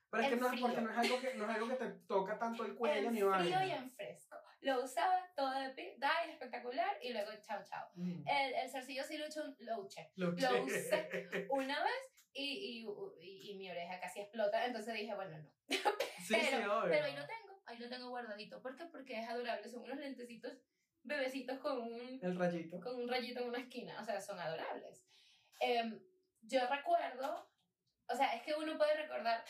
[0.09, 0.87] Pero es En que no es porque frío.
[0.87, 3.19] no es algo que, no es algo que te toca tanto el cuello en ni
[3.19, 3.65] frío vaina.
[3.65, 4.37] y en fresco.
[4.61, 7.89] Lo usaba todo de pi, dai, espectacular, y luego chao, chao.
[7.95, 8.27] Mm.
[8.27, 11.27] El, el zarcillo sí lo hecho, lo uché Lo, lo usé.
[11.51, 12.43] una vez y,
[12.81, 12.87] y,
[13.21, 15.49] y, y mi oreja casi explota, entonces dije, bueno, no.
[16.27, 18.61] Sí, sí, pero, pero ahí lo tengo, ahí lo tengo guardadito.
[18.61, 18.85] ¿Por qué?
[18.85, 20.53] Porque es adorable, son unos lentecitos
[21.03, 22.79] bebecitos con un, El rayito.
[22.81, 25.05] con un rayito en una esquina, o sea, son adorables.
[25.61, 25.99] Em,
[26.41, 27.49] yo recuerdo,
[28.09, 29.43] o sea, es que uno puede recordar,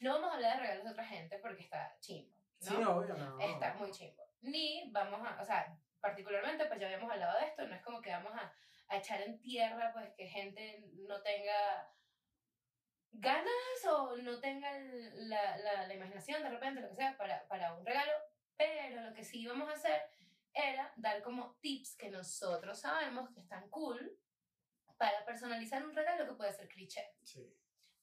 [0.00, 2.70] no vamos a hablar de regalos de otra gente porque está chimbo, ¿no?
[2.70, 3.40] Sí, obvio, no.
[3.40, 4.22] Está muy chimbo.
[4.42, 8.00] Ni vamos a, o sea, particularmente, pues ya habíamos hablado de esto, no es como
[8.00, 8.52] que vamos a,
[8.88, 11.90] a echar en tierra, pues que gente no tenga
[13.12, 17.74] ganas o no tenga la, la, la imaginación de repente, lo que sea, para, para
[17.74, 18.12] un regalo,
[18.56, 20.02] pero lo que sí íbamos a hacer
[20.52, 24.18] era dar como tips que nosotros sabemos que están cool
[24.96, 27.14] para personalizar un regalo que puede ser cliché.
[27.22, 27.54] Sí.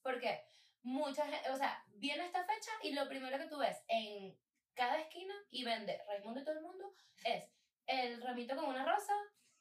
[0.01, 0.45] Porque
[0.83, 4.37] mucha gente, o sea, viene esta fecha y lo primero que tú ves en
[4.73, 6.93] cada esquina y vende Raimundo y todo el mundo
[7.23, 7.49] es
[7.87, 9.13] el ramito con una rosa,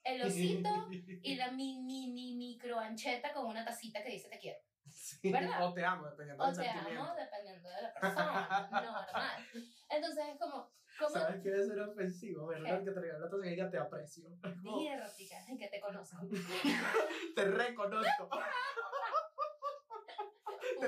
[0.04, 4.58] el osito y la mini, mini micro ancheta con una tacita que dice te quiero.
[4.90, 5.64] Sí, ¿verdad?
[5.64, 7.02] O te amo, dependiendo O del te sentimiento.
[7.02, 9.48] amo dependiendo de la persona, normal.
[9.88, 12.46] Entonces es como, como ¿Sabes qué debe ser ofensivo?
[12.46, 12.84] Ver ¿Qué?
[12.84, 14.28] que te regaló entonces ella te aprecio.
[14.62, 16.16] Como, en que te conozco.
[17.36, 18.28] te reconozco.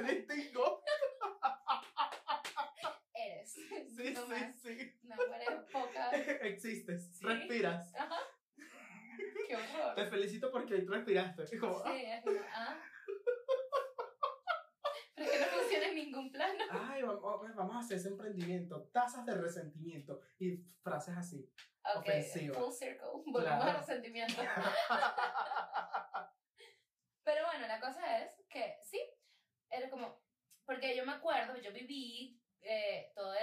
[0.02, 0.82] Te distingo.
[3.14, 3.52] Eres.
[3.52, 4.56] Sí, no sí, más.
[4.60, 4.98] sí.
[5.04, 6.10] No, eres poca.
[6.10, 7.16] Existes.
[7.16, 7.24] Sí.
[7.26, 7.94] Respiras.
[7.94, 8.18] Ajá.
[9.48, 9.94] Qué horror.
[9.94, 11.42] Te felicito porque hoy respiraste.
[11.44, 12.80] Es como, Sí, es como, ah.
[15.14, 16.64] Pero es que no funciona en ningún plano.
[16.70, 18.88] Ay, vamos, vamos a hacer ese emprendimiento.
[18.92, 20.20] Tasas de resentimiento.
[20.38, 21.48] Y frases así.
[21.96, 22.54] Ok, Ofensiva.
[22.58, 23.06] full circle.
[23.26, 23.70] Volvemos Claro.
[23.70, 24.42] al resentimiento.
[27.22, 29.00] Pero bueno, la cosa es que sí,
[29.76, 30.20] era como,
[30.64, 33.34] porque yo me acuerdo, yo viví eh, toda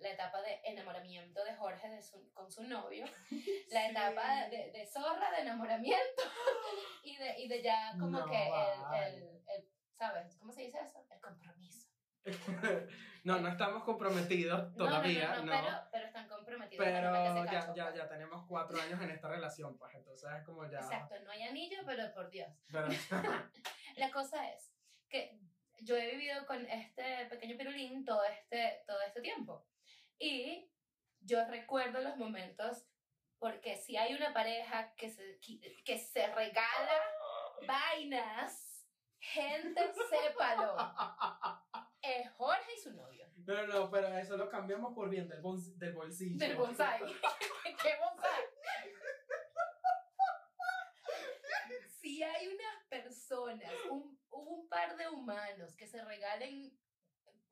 [0.00, 3.04] la etapa de enamoramiento de Jorge de su- con su novio,
[3.70, 3.90] la Sí.
[3.90, 6.22] etapa de, de zorra, de enamoramiento
[7.04, 10.36] y de, y de ya como No, que el, el, el, ¿sabes?
[10.38, 11.06] ¿Cómo se dice eso?
[11.10, 11.88] El compromiso.
[13.24, 15.44] no, no estamos comprometidos todavía, no, no.
[15.44, 16.84] no, Pero, pero están comprometidos.
[16.84, 17.94] Pero ya, ya, pues.
[17.96, 20.78] ya tenemos cuatro años en esta relación, pues entonces es como ya.
[20.78, 22.50] Exacto, no hay anillo, pero por Dios.
[22.72, 22.88] Pero,
[23.96, 24.72] La cosa es
[25.08, 25.38] que
[25.84, 29.66] yo he vivido con este pequeño pirulín todo este, todo este tiempo.
[30.18, 30.70] Y
[31.20, 32.86] yo recuerdo los momentos,
[33.38, 35.38] porque si hay una pareja que se,
[35.84, 37.02] que se regala
[37.66, 38.86] vainas,
[39.18, 40.76] gente, sépalo.
[42.02, 43.26] Es Jorge y su novio.
[43.46, 46.38] no, no, pero eso lo cambiamos por bien del, bons- del bolsillo.
[46.38, 47.00] Del bonsai.
[47.82, 48.44] ¿Qué bonsai?
[52.00, 56.76] Si hay unas personas, un, un par de humanos que se regalen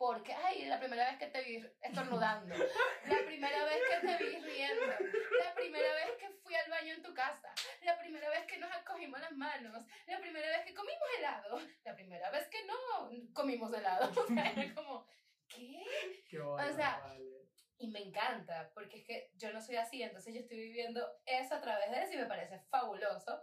[0.03, 4.37] porque, ay, la primera vez que te vi estornudando, la primera vez que te vi
[4.37, 8.59] riendo, la primera vez que fui al baño en tu casa, la primera vez que
[8.59, 13.33] nos acogimos las manos, la primera vez que comimos helado, la primera vez que no
[13.33, 14.11] comimos helado.
[14.23, 15.07] O sea, era como,
[15.49, 15.85] ¿qué?
[16.29, 17.49] Qué bueno, O sea, vale.
[17.79, 21.55] Y me encanta, porque es que yo no soy así, entonces yo estoy viviendo eso
[21.55, 23.41] a través de eso y me parece fabuloso,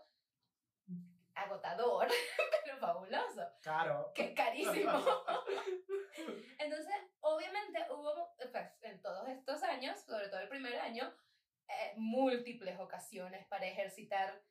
[1.43, 2.07] agotador,
[2.63, 4.11] pero fabuloso, Caro.
[4.13, 4.91] que carísimo.
[6.59, 11.13] Entonces, obviamente hubo, pues, en todos estos años, sobre todo el primer año,
[11.67, 14.41] eh, múltiples ocasiones para ejercitar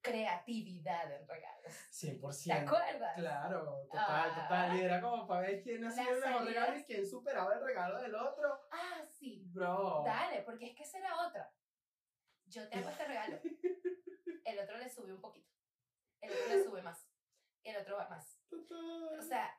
[0.00, 1.72] creatividad en regalos.
[1.92, 2.44] 100%.
[2.44, 3.14] ¿Te acuerdas?
[3.16, 4.34] Claro, total, Ah.
[4.42, 4.76] total.
[4.76, 8.00] Y era como para ver quién hacía el mejor regalo y quién superaba el regalo
[8.00, 8.60] del otro.
[8.72, 9.44] Ah, sí.
[9.52, 10.02] Bro.
[10.04, 11.52] Dale, porque es que esa era otra.
[12.46, 13.38] Yo te hago este regalo.
[14.44, 15.51] El otro le sube un poquito.
[16.22, 17.08] El otro le sube más.
[17.64, 18.40] El otro va más.
[18.48, 19.18] Total.
[19.18, 19.54] O sea,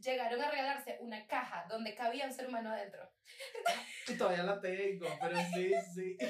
[0.00, 3.08] llegaron a regalarse una caja donde cabía un ser humano adentro.
[4.08, 6.16] Y todavía la tengo, pero sí, sí.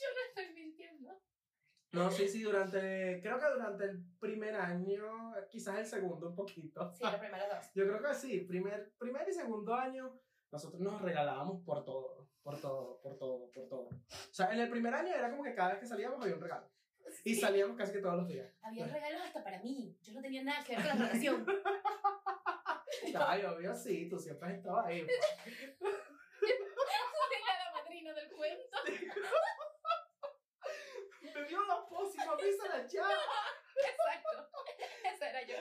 [0.00, 1.20] Yo no estoy mintiendo.
[1.92, 6.94] No, sí, sí, durante, creo que durante el primer año, quizás el segundo un poquito.
[6.94, 7.66] Sí, los primeros dos.
[7.74, 10.18] Yo creo que sí, primer, primer y segundo año,
[10.52, 13.88] nosotros nos regalábamos por todo, por todo, por todo, por todo.
[13.88, 16.40] O sea, en el primer año era como que cada vez que salíamos había un
[16.40, 16.70] regalo.
[17.24, 18.50] Y salíamos casi que todos los días.
[18.62, 19.96] Había regalos hasta para mí.
[20.02, 21.46] Yo no tenía nada que ver con la relación.
[23.14, 25.06] Ay, obvio, sí, tú siempre has estado ahí.
[27.64, 28.78] la madrina del cuento.
[31.34, 33.14] Bebió la pócima, me hizo la llave.
[33.76, 34.64] Exacto.
[35.04, 35.56] Esa era yo.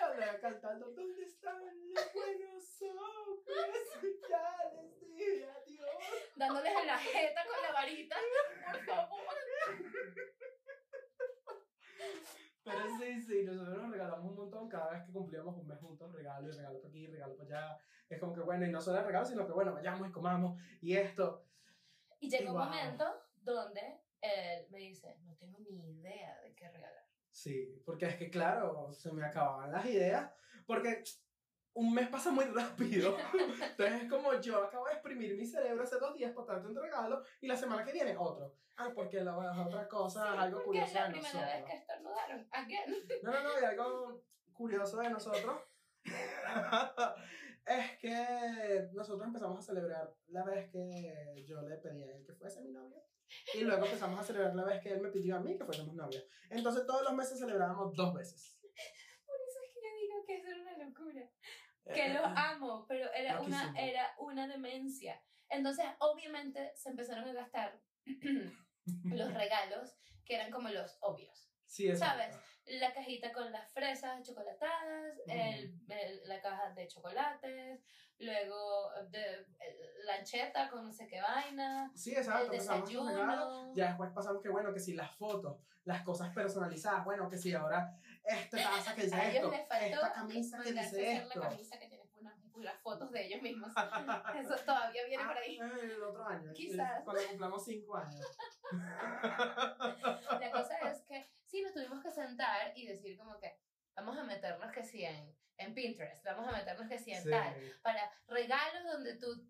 [0.00, 1.60] Andrea cantando, ¿dónde están
[1.94, 3.88] los buenos hombres?
[4.28, 5.88] Ya les dije adiós.
[6.36, 8.16] Dándoles en la jeta con la varita.
[8.72, 9.18] Por favor.
[12.68, 16.12] Pero sí, sí, nosotros nos regalamos un montón cada vez que cumplíamos un mes juntos,
[16.12, 17.78] regalo y regalo para aquí, regalo para allá.
[18.08, 20.60] Es como que bueno, y no solo el regalo, sino que bueno, vayamos y comamos
[20.80, 21.44] y esto.
[22.20, 22.64] Y llegó Y un wow.
[22.64, 23.04] momento
[23.36, 27.04] donde él me dice, no tengo ni idea de qué regalar.
[27.30, 30.30] Sí, porque es que claro, se me acababan las ideas,
[30.66, 31.04] porque
[31.74, 33.16] un mes pasa muy rápido.
[33.70, 36.76] Entonces es como yo acabo de exprimir mi cerebro hace dos días para tanto un
[36.76, 38.56] regalo y la semana que viene otro.
[38.76, 41.70] Ah, porque la otra cosa, Sí, algo porque es curioso la primera vez nosotros.
[41.70, 41.97] que
[42.50, 42.94] Again.
[43.22, 45.60] No, no, no, y algo curioso de nosotros
[47.66, 52.32] es que nosotros empezamos a celebrar la vez que yo le pedí a él que
[52.34, 53.02] fuese mi novio.
[53.54, 55.94] Y luego empezamos a celebrar la vez que él me pidió a mí que fuésemos
[55.94, 56.26] novios.
[56.50, 58.58] Entonces todos los meses celebrábamos dos veces.
[59.26, 61.30] Por eso es que yo digo que eso era una locura.
[61.94, 65.22] Que los amo, pero era una, era una demencia.
[65.48, 67.80] Entonces, obviamente, se empezaron a gastar
[69.04, 71.47] los regalos que eran como los obvios.
[71.68, 72.22] Sí, exacto.
[72.22, 72.36] ¿Sabes?
[72.66, 77.80] La cajita con las fresas chocolatadas, el, el- la caja de chocolates,
[78.18, 79.24] luego de,
[79.60, 82.44] el- lancheta con no sé qué vaina, Sí, exacto.
[82.46, 83.72] el desayuno.
[83.74, 87.54] Ya después pasamos que, bueno, que si las fotos, las cosas personalizadas, bueno, que si
[87.54, 87.90] ahora
[88.24, 91.38] esta taza que dice A ellos esto, les faltó esta camisa que dice esto.
[91.40, 93.70] la camisa que tiene unas, unas fotos de ellos mismos.
[94.40, 95.58] Eso todavía viene por ahí.
[95.62, 96.52] Ah, el otro año.
[96.52, 97.02] Quizás.
[97.04, 98.26] Cuando cumplamos cinco años.
[100.40, 103.58] La cosa es que sí nos tuvimos que sentar y decir como que
[103.94, 107.30] vamos a meternos que sí en, en Pinterest, vamos a meternos que sí en Sí.
[107.30, 109.48] tal, para regalos donde tú,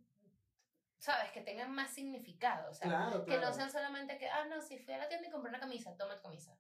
[0.99, 3.49] sabes, que tengan más significado, o sea, claro, que claro.
[3.49, 5.97] no sean solamente que, ah, no, si fui a la tienda y compré una camisa,
[5.97, 6.57] toma tu camisa.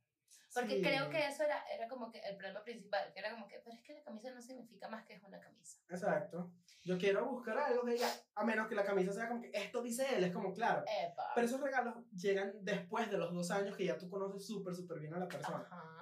[0.60, 0.82] Porque Sí.
[0.82, 3.76] creo que eso era, era como que el problema principal, que era como que, pero
[3.76, 5.78] es que la camisa no significa más que es una camisa.
[5.88, 6.50] Exacto.
[6.84, 9.82] Yo quiero buscar algo de ella, a menos que la camisa sea como que esto
[9.82, 10.84] dice él, es como claro.
[10.86, 11.32] Epa.
[11.34, 14.98] Pero esos regalos llegan después de los dos años que ya tú conoces súper, súper
[15.00, 15.66] bien a la persona.
[15.70, 15.97] Ajá.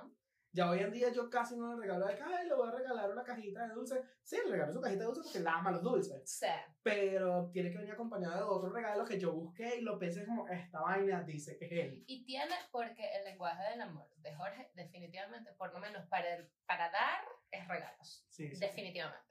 [0.57, 3.11] Ya hoy en día yo casi no le regalo de ay, le voy a regalar
[3.11, 4.01] una cajita de dulces.
[4.23, 6.23] Sí, le regalo su cajita de dulces porque él ama los dulces.
[6.31, 10.25] Sea, Pero tiene que venir acompañado de otro regalo que yo busqué y lo pensé
[10.25, 12.05] como, esta vaina dice que es él.
[12.07, 16.51] Y tiene, porque el lenguaje del amor de Jorge, definitivamente, por lo menos para, el-
[16.65, 18.25] para dar, es regalos.
[18.31, 18.59] Sí, sí.
[18.59, 19.27] Definitivamente.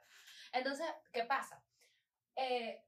[0.54, 1.64] Entonces, ¿qué pasa?
[2.36, 2.84] Eh,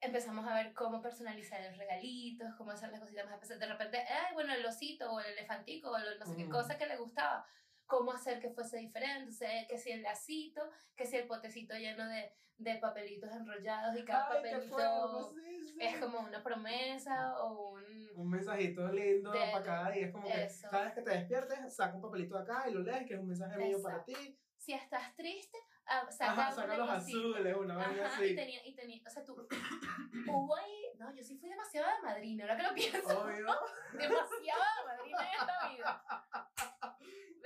[0.00, 3.60] empezamos a ver cómo personalizar los regalitos, cómo hacer las cositas más especiales.
[3.60, 6.78] De repente, ay, bueno, el osito o el elefantico o el no sé qué cosa
[6.78, 7.46] que le gustaba.
[7.86, 9.30] Cómo hacer que fuese diferente.
[9.30, 10.62] O sea, que si el lacito,
[10.96, 15.68] que si el potecito lleno de, de papelitos enrollados y cada Ay, papelito fuego, sí,
[15.68, 15.78] sí.
[15.80, 17.84] es como una promesa o un...
[18.16, 20.06] Un mensajito lindo De- para cada día.
[20.06, 20.68] Es como que eso.
[20.70, 23.20] cada vez que te despiertes, saca un papelito de acá y lo lees, que es
[23.20, 24.38] un mensaje mío para ti.
[24.56, 28.24] Si estás triste, ah, saca, Ajá, los azules, una Ajá, así.
[28.26, 29.46] y tenía, y tenía, o sea, tú,
[30.32, 33.46] hubo ahí, no, yo sí fui demasiado de madrina, ahora que lo pienso, Obvio.
[33.92, 36.04] demasiado de madrina en esta vida.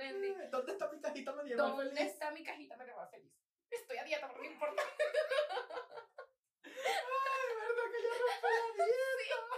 [0.07, 2.11] Animal ¿Dónde feliz.
[2.13, 3.33] está mi cajita animal feliz?
[3.69, 4.81] Estoy a dieta, pero no importa.
[6.63, 6.71] Ay,
[7.59, 9.51] verdad que yo rompí la dieta.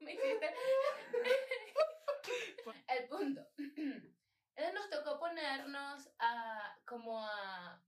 [0.00, 0.48] Me hiciste.
[2.88, 3.40] El punto.
[4.74, 7.82] Nos tocó ponernos a como a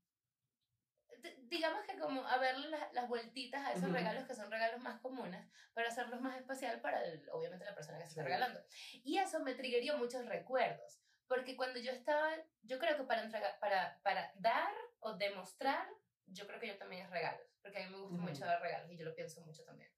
[1.48, 3.94] digamos que como a verle las, las vueltitas a esos Ujú.
[3.94, 7.98] regalos que son regalos más comunes para hacerlos más especial para el- obviamente la persona
[7.98, 8.26] que se está Sí.
[8.26, 8.60] regalando
[9.02, 12.30] y eso me triggerió muchos recuerdos porque cuando yo estaba
[12.62, 15.88] yo creo que para entregar para para dar o demostrar
[16.26, 18.28] yo creo que yo también es regalos porque a mí me gusta Ujú.
[18.28, 19.92] mucho dar regalos y yo lo pienso mucho también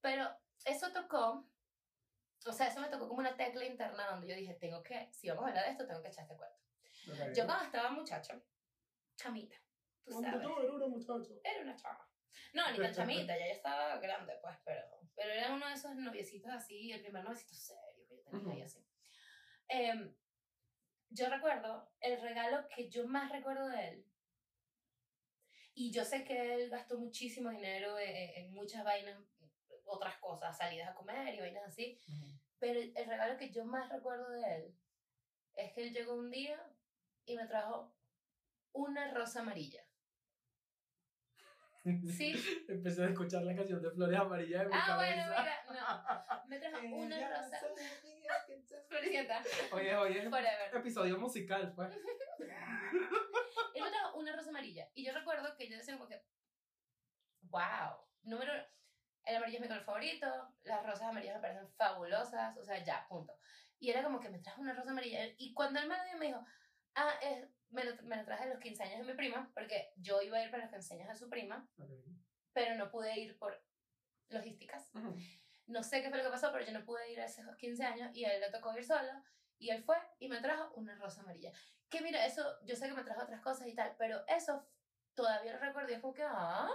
[0.00, 0.30] pero
[0.64, 1.50] eso tocó
[2.46, 5.28] o sea, eso me tocó como una tecla interna donde yo dije, tengo que, si
[5.28, 6.56] vamos a hablar de esto, tengo que echar este cuento.
[7.12, 7.34] Ok.
[7.36, 8.42] Yo cuando estaba muchacho,
[9.16, 9.56] chamita,
[10.04, 11.40] tú sabes, tú eres una muchacho.
[11.44, 12.08] era una chama.
[12.54, 14.82] No, ni tan chamita, ya yo estaba grande, pues, pero,
[15.14, 18.58] pero era uno de esos noviecitos así, el primer noviecito serio que yo tenía ahí
[18.58, 18.66] Ujú.
[18.66, 18.86] así.
[19.68, 20.16] Em,
[21.10, 24.06] yo recuerdo el regalo que yo más recuerdo de él.
[25.74, 29.20] Y yo sé que él gastó muchísimo dinero en, en muchas vainas,
[29.84, 32.00] otras cosas, salidas a comer y vainas así.
[32.58, 34.78] Pero el, el regalo que yo más recuerdo de él
[35.54, 36.60] es que él llegó un día
[37.24, 37.94] y me trajo
[38.72, 39.84] una rosa amarilla.
[41.84, 42.34] Sí.
[42.68, 45.62] Empecé a escuchar la canción de Flores Amarillas en mi Ah, bueno, cabeza.
[45.68, 46.44] mira, no.
[46.48, 47.58] Me trajo una rosa.
[48.88, 49.42] Floricienta.
[49.72, 50.76] Oye, oye, Forever.
[50.76, 51.90] episodio musical, pues.
[53.74, 54.88] Él me trajo una rosa amarilla.
[54.94, 56.22] Y yo recuerdo que yo decía como que,
[57.42, 58.52] wow, número...
[59.26, 60.26] El amarillo es mi color favorito,
[60.62, 63.34] las rosas amarillas me parecen fabulosas, o sea, ya, punto.
[63.78, 65.20] Y era como que me trajo una rosa amarilla.
[65.36, 66.42] Y cuando lo dio, me dijo,
[66.94, 69.92] ah, es, me, lo, me lo traje a los 15 años de mi prima, porque
[69.96, 71.68] yo iba a ir para los 15 años de su prima,
[72.52, 73.62] pero no pude ir por
[74.28, 74.90] logísticas.
[74.94, 75.16] Ujú.
[75.66, 77.84] No sé qué fue lo que pasó, pero yo no pude ir a esos 15
[77.84, 79.12] años y a él le tocó ir solo.
[79.58, 81.52] Y él fue y me trajo una rosa amarilla.
[81.88, 84.66] Que mira, eso, yo sé que me trajo otras cosas y tal, pero eso
[85.14, 86.70] todavía lo recuerdo y es como que, ah,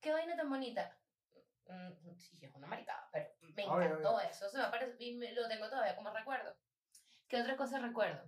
[0.00, 0.98] qué vaina tan bonita.
[1.66, 4.48] Mm, sí, es una maricada, pero me encantó eso.
[4.50, 6.54] Se me aparece, y me- lo tengo todavía como recuerdo.
[7.26, 8.22] ¿Qué otra cosa recuerdo?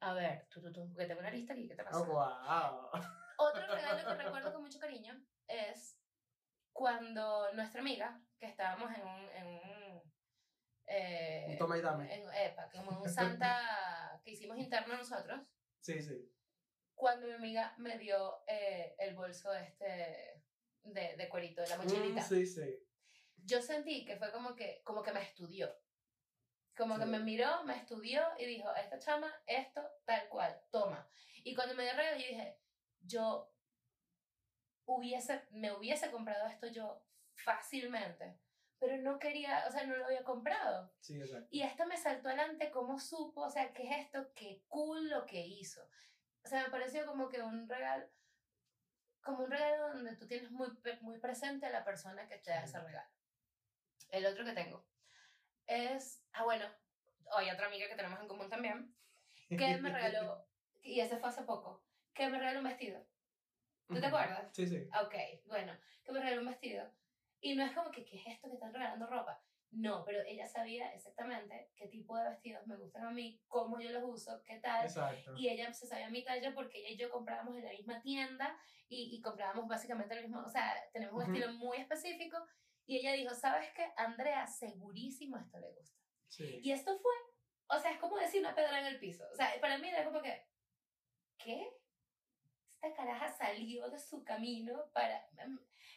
[0.00, 1.98] A ver, tú, tú, tú, porque tengo una lista aquí, ¿qué te pasa?
[2.00, 2.90] Oh, wow.
[3.38, 5.98] Otro regalo que recuerdo con mucho cariño es
[6.72, 9.28] cuando nuestra amiga, que estábamos en un...
[9.30, 10.12] En un
[10.86, 12.14] eh, Un toma y dame.
[12.14, 15.40] en, epa, como en un Santa que hicimos interno nosotros,
[15.80, 16.32] Sí, sí.
[16.94, 20.42] cuando mi amiga me dio eh, el bolso este
[20.84, 22.86] de, de cuerito, de la mochilita, Mm, sí, sí.
[23.36, 25.68] yo sentí que fue como que, como que me estudió.
[26.78, 31.10] Como que me miró, me estudió y dijo, esta chama, esto, tal cual, toma.
[31.42, 32.56] Y cuando me dio regalo, yo dije,
[33.00, 33.52] yo
[34.84, 38.38] hubiese, me hubiese comprado esto yo fácilmente,
[38.78, 40.94] pero no quería, o sea, no lo había comprado.
[41.00, 41.48] Sí, exacto.
[41.50, 43.40] Y esta me saltó adelante, ¿cómo supo?
[43.40, 44.32] O sea, ¿qué es esto?
[44.36, 45.82] Qué cool lo que hizo.
[46.44, 48.08] O sea, me pareció como que un regalo,
[49.24, 50.68] como un regalo donde tú tienes muy,
[51.00, 53.10] muy presente a la persona que te da ese regalo.
[54.10, 54.86] El otro que tengo
[55.68, 56.64] es, ah, bueno,
[57.36, 58.94] hay otra amiga que tenemos en común también,
[59.48, 60.46] que me regaló,
[60.82, 63.06] y ese fue hace poco, que me regaló un vestido.
[63.86, 64.50] ¿Tú te acuerdas?
[64.52, 64.88] Sí, sí.
[65.00, 65.14] Ok,
[65.46, 65.72] bueno,
[66.04, 66.84] que me regaló un vestido.
[67.40, 69.40] Y no es como que, ¿qué es esto que están regalando ropa?
[69.70, 73.90] No, pero ella sabía exactamente qué tipo de vestidos me gustan a mí, cómo yo
[73.90, 74.84] los uso, qué tal.
[74.84, 75.34] Exacto.
[75.36, 78.58] Y ella se sabía mi talla porque ella y yo comprábamos en la misma tienda
[78.88, 81.32] y, y comprábamos básicamente el mismo, o sea, tenemos un Ujú.
[81.32, 82.38] estilo muy específico.
[82.88, 83.86] Y ella dijo, ¿sabes qué?
[83.98, 86.00] Andrea, segurísimo esto le gusta.
[86.26, 86.58] Sí.
[86.62, 87.12] Y esto fue,
[87.66, 89.24] o sea, es como decir una pedra en el piso.
[89.30, 90.48] O sea, para mí era como que,
[91.36, 91.68] ¿qué?
[92.80, 95.28] Esta caraja salió de su camino para...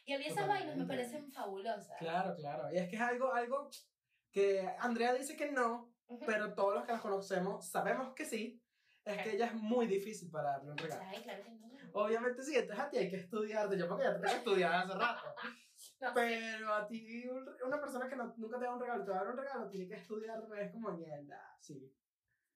[0.04, 1.97] Y a mí esas vainas me parecen fabulosas.
[1.97, 2.69] Claro, claro.
[2.73, 3.69] Y es que es algo, algo
[4.30, 6.25] que Andrea dice que no, Ujú.
[6.25, 8.62] pero todos los que la conocemos sabemos que sí.
[9.06, 11.04] Es que ella es muy difícil para darle un regalo.
[11.08, 11.71] Ay, claro que no.
[11.93, 13.77] Obviamente sí, entonces a ti hay que estudiarte.
[13.77, 15.36] Yo porque ya te tengo estudiado hace rato.
[16.02, 19.12] No, Pero a ti, un- una persona que no- nunca te da un regalo, te
[19.12, 21.96] va a dar un regalo, tiene que estudiar, es como mierda, sí.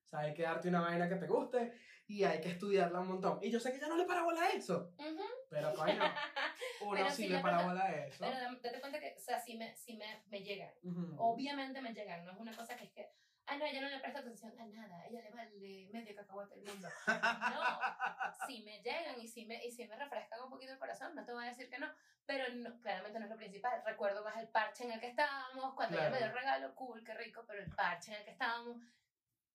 [0.04, 1.74] O sea, hay que darte una vaina que te guste
[2.08, 3.40] y hay que estudiarla un montón.
[3.42, 5.24] Y yo sé que ya no le para bola a eso, Ujú.
[5.50, 6.00] pero coño,
[6.82, 8.18] uno Pero sí sí le le para pasa- bola a eso.
[8.26, 10.74] Pero date cuenta que, o sea, sí me, sí me, me llegan.
[10.84, 11.16] Ujú.
[11.20, 13.10] Obviamente me llegan, no es una cosa que es que,
[13.48, 16.64] ah, no, ella no le presta atención a nada, ella le vale medio cacahuate el
[16.64, 16.88] mundo.
[17.08, 21.16] No, si me llegan y si me, y si me refrescan un poquito el corazón,
[21.16, 21.92] no te voy a decir que no,
[22.26, 23.82] pero no, claramente no es lo principal.
[23.86, 27.04] Recuerdo más el parche en el que estábamos, cuando ella me dio el regalo, cool,
[27.04, 28.78] qué rico, pero el parche en el que estábamos,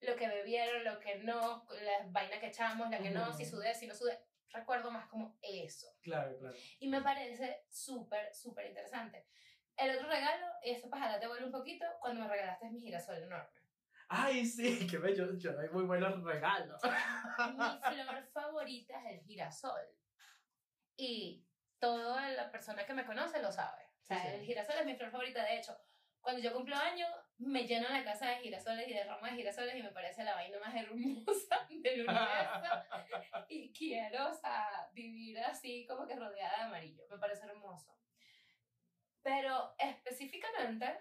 [0.01, 3.75] lo que bebieron, lo que no, la vaina que echamos, la que no, si sudé,
[3.75, 4.19] si no sudé,
[4.51, 5.89] recuerdo más como eso.
[6.03, 6.57] Claro, claro.
[6.79, 9.27] Y me parece súper, súper interesante.
[9.77, 13.23] El otro regalo, y esto para te vuelve un poquito, cuando me regalaste mi girasol
[13.23, 13.60] enorme.
[14.13, 15.39] Ay, sí, qué bello.
[15.39, 16.81] Yo doy muy buenos regalos.
[16.85, 19.87] Mi flor favorita es el girasol.
[20.97, 21.47] Y
[21.79, 23.85] toda la persona que me conoce lo sabe.
[24.03, 24.35] O sea, Sí, sí.
[24.35, 25.45] el girasol es mi flor favorita.
[25.45, 25.79] De hecho,
[26.21, 27.09] cuando yo cumplo años,
[27.39, 30.35] me lleno la casa de girasoles y de ramas de girasoles y me parece la
[30.35, 33.47] vaina más hermosa del universo.
[33.49, 37.05] y quiero, o sea, vivir así como que rodeada de amarillo.
[37.09, 37.97] Me parece hermoso.
[39.23, 40.99] Pero específicamente,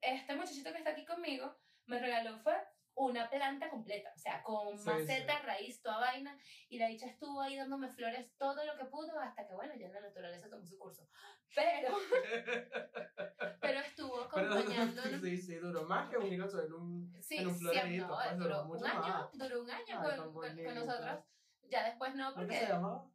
[0.00, 1.54] este muchachito que está aquí conmigo
[1.86, 2.54] me regaló fue
[2.96, 5.46] una planta completa, o sea, con Sí, maceta, sí.
[5.46, 9.46] raíz, toda vaina, y la dicha estuvo ahí dándome flores todo lo que pudo, hasta
[9.48, 11.08] que, bueno, ya la naturaleza tomó su curso.
[11.56, 11.88] Pero,
[13.60, 15.20] pero estuvo Pero acompañándonos.
[15.20, 18.06] sí, sí, duró más que un girasol en un, Sí, en un siempre, florerito.
[18.06, 19.32] no, pues, duró duró un año, más.
[19.32, 21.24] duró un año Ay, con, con- nosotros.
[21.68, 22.58] Ya después no, ¿Cómo porque...
[22.60, 23.10] se llamaba?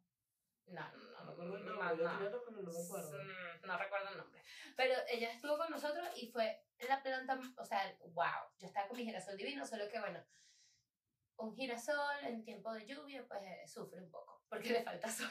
[0.66, 2.20] No, no, no, No no, no.
[2.20, 3.18] no acuerdo.
[3.18, 4.42] Mm, No recuerdo el nombre.
[4.76, 8.50] Pero ella estuvo con nosotros y fue la planta, o sea, wow.
[8.58, 10.22] Yo estaba con mi girasol divino, solo que bueno,
[11.36, 15.30] un girasol en tiempo de lluvia, pues eh, sufre un poco, porque le falta sol.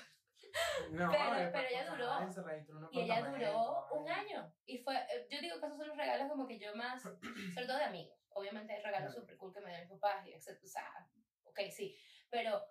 [0.91, 4.19] No, Pero- eh, pero ella duró- Y ella duró un vaina.
[4.21, 4.53] año.
[4.65, 7.01] Y fue, eh, yo digo que esos son los regalos como que yo más,
[7.53, 8.17] sobre todo de amigos.
[8.29, 10.59] Obviamente hay regalos súper cool que me dan mis papás y etc.
[10.63, 11.09] O sea,
[11.43, 11.95] ok, sí.
[12.29, 12.63] Pero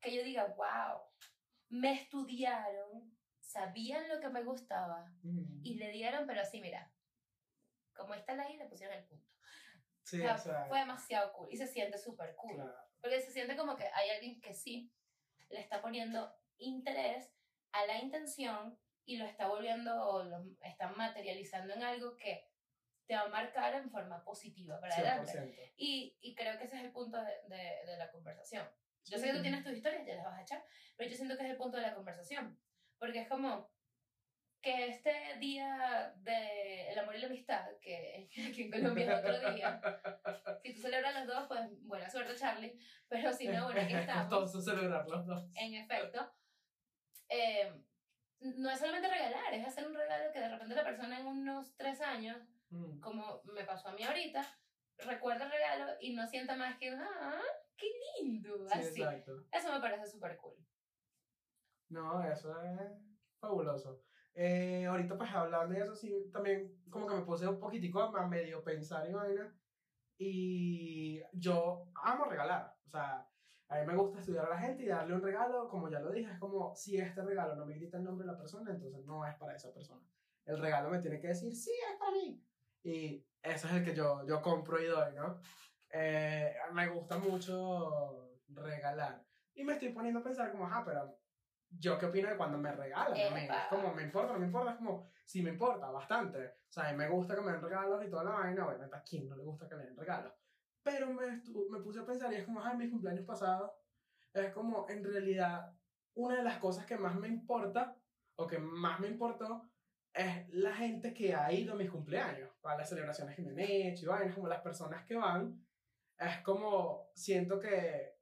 [0.00, 1.02] que yo diga, wow,
[1.68, 5.60] me estudiaron, sabían lo que me gustaba Ujú.
[5.62, 6.92] y le dieron, pero así, mira,
[7.96, 9.26] como está la I, le pusieron el punto.
[10.02, 12.54] Sí, O sea, o sea, fue demasiado cool y se siente súper cool.
[12.54, 12.74] claro.
[13.00, 14.92] Porque se siente como que hay alguien que sí
[15.50, 17.32] le está poniendo interés
[17.72, 22.48] a la intención y lo está volviendo o lo está materializando en algo que
[23.06, 25.32] te va a marcar en forma positiva para adelante.
[25.32, 25.72] 100%.
[25.76, 28.68] Y, y creo que ese es el punto de, de, de la conversación.
[29.04, 29.36] Yo sé que Sí.
[29.36, 30.64] tú tienes tus historias, ya las vas a echar,
[30.96, 32.60] pero yo siento que es el punto de la conversación.
[32.98, 33.70] Porque es como
[34.66, 36.34] que este día del
[36.90, 39.80] el amor y la amistad, que aquí en Colombia es otro día,
[40.64, 42.76] si tú celebras los dos, pues buena suerte, Charlie.
[43.08, 44.26] Pero si no, bueno, aquí Es estamos.
[44.28, 45.48] costoso celebrar los dos.
[45.54, 46.32] En efecto,
[47.28, 47.80] eh,
[48.40, 51.76] no es solamente regalar, es hacer un regalo que de repente la persona en unos
[51.76, 52.36] tres años,
[52.68, 52.98] Mm.
[52.98, 54.44] como me pasó a mí ahorita,
[54.98, 57.40] recuerda el regalo y no sienta más que, ah,
[57.76, 57.86] qué
[58.20, 59.02] lindo, Sí, así.
[59.02, 59.44] exacto.
[59.52, 60.56] Eso me parece súper cool.
[61.88, 62.90] No, eso es
[63.38, 64.02] fabuloso.
[64.38, 68.26] Eh, ahorita pues hablando de eso, sí, también como que me puse un poquitico a
[68.28, 69.58] medio pensar y vaina.
[70.18, 72.76] Y yo amo regalar.
[72.86, 73.26] O sea,
[73.68, 76.12] a mí me gusta estudiar a la gente y darle un regalo, como ya lo
[76.12, 79.04] dije, es como si este regalo no me grita el nombre de la persona, entonces
[79.06, 80.06] no es para esa persona.
[80.44, 82.44] El regalo me tiene que decir, sí, es para mí.
[82.82, 85.40] Y ese es el que yo, yo compro y doy, ¿no?
[85.90, 89.24] Eh, me gusta mucho regalar.
[89.54, 91.18] Y me estoy poniendo a pensar como, ajá, pero
[91.78, 93.16] yo qué opino de cuando me regalan.
[93.16, 93.62] Epa.
[93.62, 96.46] Es como, me importa, no me importa, es como, sí me importa, bastante.
[96.68, 98.84] O sea, a mí me gusta que me den regalos y toda la vaina, bueno,
[98.92, 100.32] ¿a quién no le gusta que le den regalos?
[100.82, 103.70] Pero me, me puse a pensar y es como, ay, mis cumpleaños pasados,
[104.32, 105.72] es como, en realidad,
[106.14, 107.96] una de las cosas que más me importa,
[108.36, 109.68] o que más me importó,
[110.12, 113.60] es la gente que ha ido a mis cumpleaños, a las celebraciones que me han
[113.60, 115.66] hecho y vainas, como las personas que van,
[116.18, 118.16] es como, siento que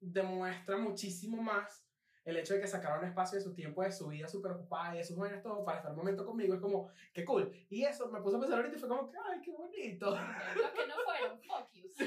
[0.00, 1.83] demuestra muchísimo más
[2.24, 4.98] el hecho de que sacaron espacio de su tiempo, de su vida súper ocupada y
[4.98, 7.52] de sus vainas, todo, para estar un momento conmigo, es como, qué cool.
[7.68, 10.10] Y eso me puse a pensar ahorita y fue como que, ay, qué bonito.
[10.10, 11.88] Los que no fueron, fuck you.
[11.94, 12.04] Sí,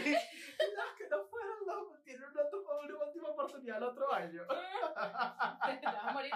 [0.76, 2.42] los que no fueron, los tienen una,
[2.96, 4.44] una última oportunidad el otro año.
[4.48, 6.32] Te vas a morir.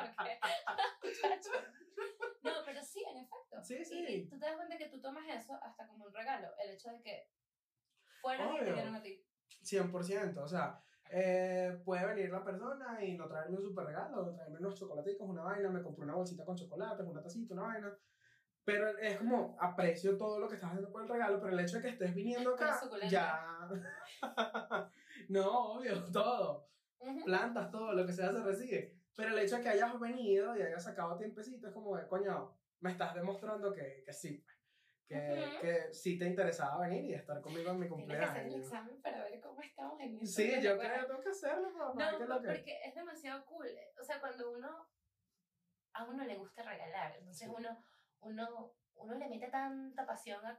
[2.44, 3.64] No, pero sí, en efecto.
[3.64, 4.28] Sí, Y, y sí.
[4.30, 6.50] tú te das cuenta que tú tomas eso hasta como un regalo.
[6.64, 7.30] El hecho de que
[8.22, 9.24] fueron y te dieron a ti.
[9.64, 14.60] 100%, o sea, eh, puede venir la persona y no traerme un super regalo, traerme
[14.60, 17.98] unos chocolaticos, una vaina, me compré una bolsita con chocolates, una tacita, una vaina.
[18.64, 21.78] Pero es como, aprecio todo lo que estás haciendo por el regalo, pero el hecho
[21.78, 23.70] de que estés viniendo acá, ya...
[25.30, 26.70] no, obvio, todo.
[27.00, 27.26] Ujú.
[27.26, 28.96] Plantas, todo, lo que sea se recibe.
[29.16, 32.92] Pero el hecho de que hayas venido y hayas sacado tiempecito es como, coño, me
[32.92, 34.44] estás demostrando que, que sí,
[35.20, 35.62] pues, que, Ujú.
[35.62, 38.68] que sí te interesaba venir y estar conmigo en mi Tienes que hacer el cumpleaños.
[38.68, 40.34] examen para ver cómo estamos en eso.
[40.34, 42.12] Sí, yo creo que tengo que hacerlo, papá.
[42.12, 42.48] No, ¿qué es lo que?
[42.48, 43.68] porque es demasiado cool.
[44.00, 44.88] O sea, cuando uno.
[45.94, 47.18] A uno le gusta regalar.
[47.18, 47.54] Entonces Sí.
[47.54, 47.84] uno,
[48.22, 50.58] uno, uno le mete tanta pasión a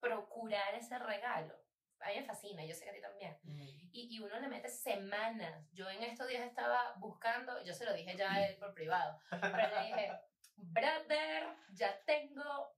[0.00, 1.54] procurar ese regalo.
[2.00, 3.38] A mí me fascina, yo sé que a ti también.
[3.44, 3.60] Mm.
[3.92, 5.68] Y, y uno le mete semanas.
[5.72, 9.18] Yo en estos días estaba buscando, yo se lo dije ya a él por privado,
[9.30, 10.10] pero le dije,
[10.56, 12.74] brother, ya tengo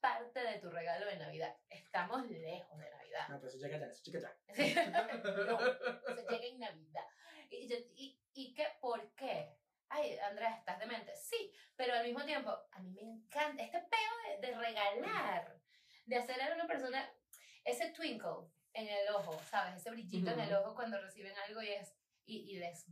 [0.00, 1.56] parte de tu regalo de Navidad.
[1.68, 3.28] Estamos lejos de Navidad.
[3.28, 4.54] No, pero eso llega ya, eso llega ya.
[4.54, 4.74] Sí.
[4.90, 7.04] no, se llega en Navidad.
[7.50, 8.66] Y, y, ¿Y qué?
[8.80, 9.56] ¿Por qué?
[9.88, 11.16] Ay, Andrea, estás demente.
[11.16, 15.58] Sí, pero al mismo tiempo, a mí me encanta este peo de, de regalar,
[16.04, 17.10] de hacer a una persona.
[17.64, 19.76] ese twinkle en el ojo, ¿sabes?
[19.76, 21.94] Ese brillito en el ojo cuando reciben algo y es
[22.26, 22.86] y, y les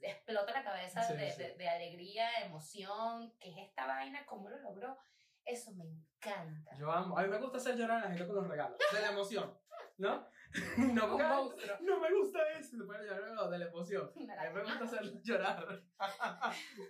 [0.00, 1.42] explota la cabeza Sí, de, sí.
[1.42, 4.24] de- de alegría, emoción, ¿qué es esta vaina?
[4.26, 4.96] ¿Cómo lo logró?
[5.44, 6.76] Eso me encanta.
[6.78, 7.16] Yo amo.
[7.18, 8.78] A mí me gusta hacer llorar a la gente con los regalos.
[8.92, 9.58] De la emoción.
[9.98, 10.26] ¿No?
[10.78, 11.76] no, ay, monstruo.
[11.82, 12.76] no me gusta eso.
[12.86, 14.10] Puede llorar de la emoción.
[14.38, 15.82] A mí me gusta hacer llorar.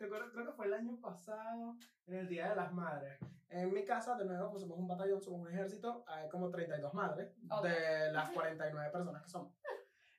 [0.01, 1.76] Recuerdo, creo que fue el año pasado,
[2.07, 3.18] en el Día de las Madres.
[3.48, 6.94] En mi casa, de nuevo, pues somos un batallón, somos un ejército, hay como 32
[6.94, 7.64] madres Ok.
[7.64, 9.53] de las 49 personas que somos.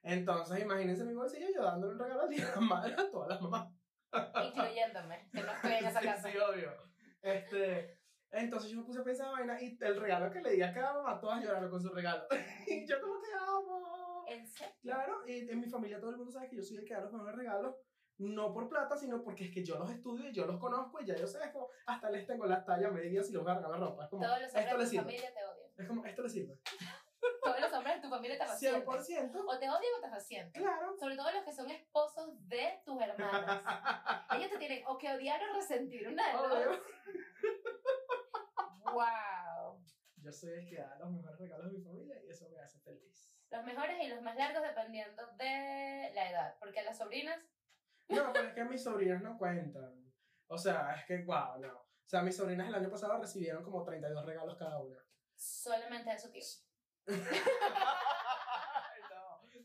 [0.03, 3.29] Entonces, imagínense mi bolsillo yo dándole un regalo al Día de las Madres a todas
[3.29, 3.69] las mamás.
[4.43, 6.29] Incluyéndome, que no estoy en esa sí, casa.
[6.29, 6.71] sí, obvio.
[7.21, 8.00] Este,
[8.31, 10.93] entonces yo me puse a pensar vaina y el regalo que le di a cada
[10.93, 12.23] mamá, todas lloraron con su regalo.
[12.67, 14.25] y yo como que amo.
[14.27, 14.73] ¿En serio?
[14.81, 17.01] Claro, y en mi familia todo el mundo sabe que yo soy el que da
[17.01, 17.75] los mejores regalos.
[18.17, 21.05] No por plata, sino porque es que yo los estudio y yo los conozco y
[21.07, 23.55] ya yo sé, es como, hasta les tengo la talla media si les voy a
[23.55, 24.03] regalar ropa.
[24.03, 25.03] Es como, Todos los hombres de tu sirve.
[25.03, 25.71] familia te odian.
[25.77, 26.59] Es como, esto le sirve.
[27.43, 28.85] Todos los hombres de tu familia te resienten.
[28.85, 29.43] 100%.
[29.47, 30.61] O te odian o te resienten.
[30.61, 30.95] Claro.
[30.99, 33.61] Sobre todo los que son esposos de tus hermanas.
[34.37, 36.07] Ellos te tienen o que odiar o resentir.
[36.07, 36.79] Una de dos.
[38.93, 39.83] ¡Wow!
[40.17, 42.79] Yo soy el que da los mejores regalos a mi familia y eso me hace
[42.79, 43.31] feliz.
[43.49, 46.55] Los mejores y los más largos dependiendo de la edad.
[46.59, 47.39] Porque las sobrinas,
[48.07, 50.13] No, pero es que mis sobrinas no cuentan.
[50.47, 51.73] O sea, es que, wow, no.
[51.73, 54.97] O sea, mis sobrinas el año pasado recibieron como 32 regalos cada una.
[55.35, 56.43] solamente de su tío.
[57.07, 57.21] no,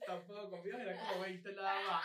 [0.06, 2.04] tampoco, míos eran como 20 nada más.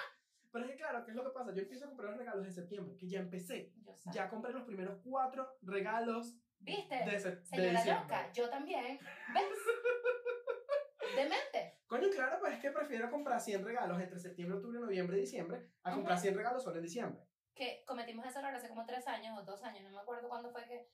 [0.52, 1.54] Pero es que claro, ¿qué es lo que pasa?
[1.54, 3.72] Yo empiezo a comprar los regalos en septiembre, que ya empecé.
[4.12, 6.96] Ya compré los primeros cuatro regalos ¿Viste?
[6.96, 8.04] de, se- de Señora diciembre.
[8.04, 9.00] loca, yo también.
[9.34, 9.44] ¿Ves?
[11.16, 11.80] Demente.
[11.88, 15.70] Coño, claro, pues es que prefiero comprar 100 regalos entre septiembre, octubre, noviembre y diciembre
[15.84, 16.22] a comprar Ujú.
[16.22, 17.22] 100 regalos solo en diciembre.
[17.54, 20.52] Que cometimos ese error hace como tres años o dos años, no me acuerdo cuándo
[20.52, 20.90] fue que.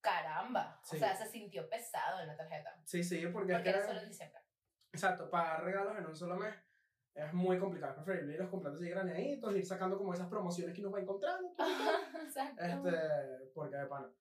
[0.00, 0.80] Caramba.
[0.84, 0.96] Sí.
[0.96, 2.76] O sea, se sintió pesado en la tarjeta.
[2.84, 4.40] Sí, sí, porque, es Porque que era solo en diciembre.
[4.92, 6.54] Exacto, pagar regalos en un solo mes
[7.14, 7.92] es muy complicado.
[7.92, 11.54] Es preferible irlos comprando así graneaditos, ir sacando como esas promociones que uno va encontrando.
[12.22, 12.62] Exacto.
[12.62, 14.12] Este, porque de pana.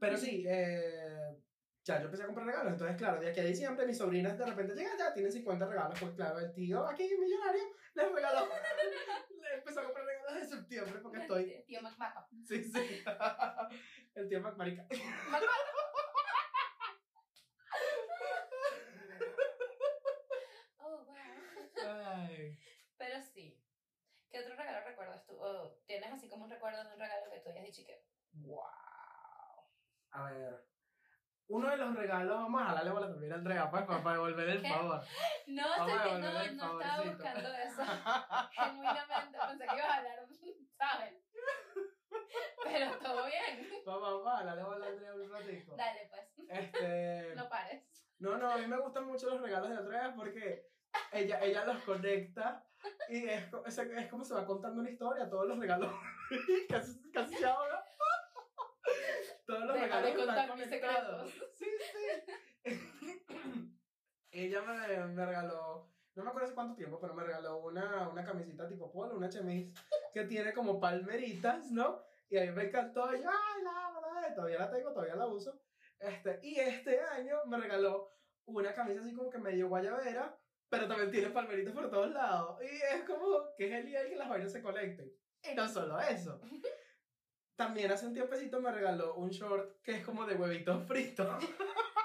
[0.00, 1.36] Pero sí, eh,
[1.84, 2.72] ya yo empecé a comprar regalos.
[2.72, 5.98] Entonces, claro, de aquí a diciembre, mis sobrinas de repente llegan ya, tienen 50 regalos.
[5.98, 7.62] Pues claro, el tío aquí, millonario,
[7.94, 8.48] les regaló.
[9.40, 11.64] le empezó a comprar regalos de septiembre porque estoy.
[11.66, 12.26] Tío McMaco.
[12.46, 13.02] Sí, sí.
[14.14, 14.86] el tío Macmarica.
[20.78, 21.14] Oh, wow.
[21.86, 22.58] Ay.
[22.96, 23.58] Pero sí.
[24.30, 25.36] ¿Qué otro regalo recuerdas tú?
[25.40, 28.04] O ¿Tienes así como un recuerdo de un regalo que tú hayas dicho que...
[28.32, 28.87] Wow.
[30.10, 30.64] A ver.
[31.48, 34.48] Uno de los regalos, vamos a jalarle bola también a Andrea, pues, para, para devolver
[34.50, 35.02] el favor.
[35.46, 37.82] No, sé que no, no estaba buscando eso.
[38.52, 40.28] Genuinamente pensé que ibas a hablar,
[40.76, 41.14] ¿sabes?
[42.64, 43.82] Pero todo bien.
[43.86, 45.76] Vamos a jalarle bola a Andrea un ratico.
[45.76, 46.48] Dale, pues.
[46.50, 47.34] Este.
[47.34, 47.82] No pares.
[48.18, 50.66] No, no, a mí me gustan mucho los regalos de Andrea porque
[51.12, 52.64] ella, ella los conecta
[53.08, 55.92] y es, es, es como se va contando una historia, todos los regalos.
[56.68, 57.40] casi, casi.
[57.40, 57.68] Todos
[59.68, 61.32] los regalos están contar mis conectados.
[61.58, 61.66] Sí,
[62.64, 62.80] sí.
[64.30, 68.24] ella me, me regaló, no me acuerdo hace cuánto tiempo, pero me regaló una, una
[68.24, 69.72] camisita tipo polo, una chemise,
[70.12, 72.02] que tiene como palmeritas, ¿no?
[72.28, 75.26] Y a mí me encantó, y yo, ay, la, la, todavía la tengo, todavía la
[75.26, 75.60] uso.
[75.98, 78.12] Este, y este año me regaló
[78.44, 80.38] una camisa así como que medio guayabera,
[80.68, 82.60] pero también tiene palmeritas por todos lados.
[82.62, 85.10] Y es como que genial que las vainas se conecten.
[85.50, 86.40] Y no solo eso.
[87.58, 91.44] También hace un tiempecito me regaló un short que es como de huevitos fritos.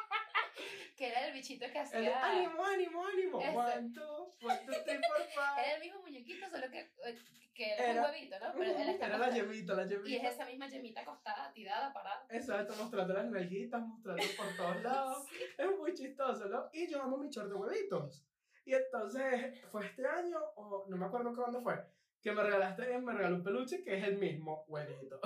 [0.98, 2.24] Que era el bichito que El hacía...
[2.24, 3.38] ánimo, ánimo, ánimo.
[3.40, 4.48] One, two, three,
[4.78, 5.62] four, five.
[5.66, 7.18] Era el mismo muñequito, solo que, eh,
[7.56, 8.54] que era, Era- un huevito, ¿no?
[8.56, 10.30] Pero él Era la yemita, la Y es yemita.
[10.30, 12.26] esa misma yemita acostada, tirada, parada.
[12.30, 15.28] Exacto, mostrando las nalguitas, mostrando por todos lados.
[15.58, 16.70] Es muy chistoso, ¿no?
[16.72, 18.24] Y yo amo mi short de huevitos.
[18.64, 21.84] Y entonces, fue este año, o no me acuerdo cuándo fue,
[22.24, 25.20] que me regalaste, me regaló un peluche que es el mismo huevito.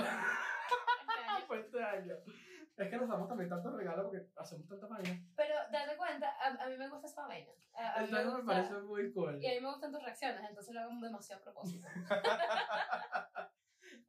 [1.49, 2.13] Este año.
[2.15, 2.83] este.
[2.83, 5.09] Es que nos damos también tantos regalos porque hacemos tanta vaina.
[5.35, 7.51] Pero date cuenta, a, a mí me gusta esa vaina.
[7.73, 9.41] A, a mí me gusta- parece muy cool.
[9.41, 11.87] Y a mí me gustan tus reacciones, entonces lo hago demasiado a propósito.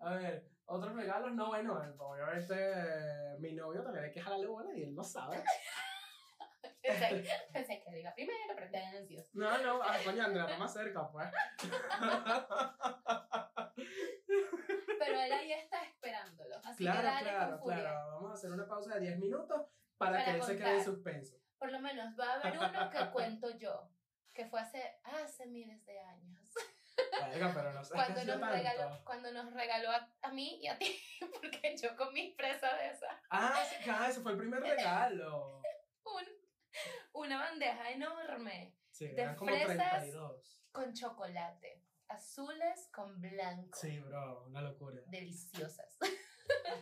[0.01, 4.71] A ver, otros regalos, no, bueno, obviamente eh, mi novio también hay que jalarle bola
[4.77, 5.43] y él lo sabe.
[6.83, 9.31] Pensé, pensé que diga primero, pero te ansioso.
[9.35, 11.29] No, no, ah, coño, Andrea, está más cerca, pues.
[14.99, 16.57] Pero él ahí está esperándolo.
[16.65, 17.81] Así que Claro, dale claro, con furia.
[17.81, 18.11] claro.
[18.13, 19.63] Vamos a hacer una pausa de 10 minutos
[19.97, 21.37] para, Para que él se quede en suspenso.
[21.59, 23.91] Por lo menos va a haber uno que cuento yo,
[24.33, 26.53] que fue hace, hace miles de años.
[27.31, 31.01] Pero no Cuando nos, regaló, cuando nos regaló a, a mí y a ti,
[31.41, 33.21] porque yo comí presa de esa.
[33.31, 35.63] Ah, sí, ah, ese fue el primer regalo.
[36.05, 36.25] Un,
[37.13, 40.01] una bandeja enorme Sí, de fresas.
[40.01, 40.65] 32.
[40.73, 43.79] con chocolate, azules con blanco.
[43.79, 45.01] Sí, bro, una locura.
[45.07, 45.99] Deliciosas.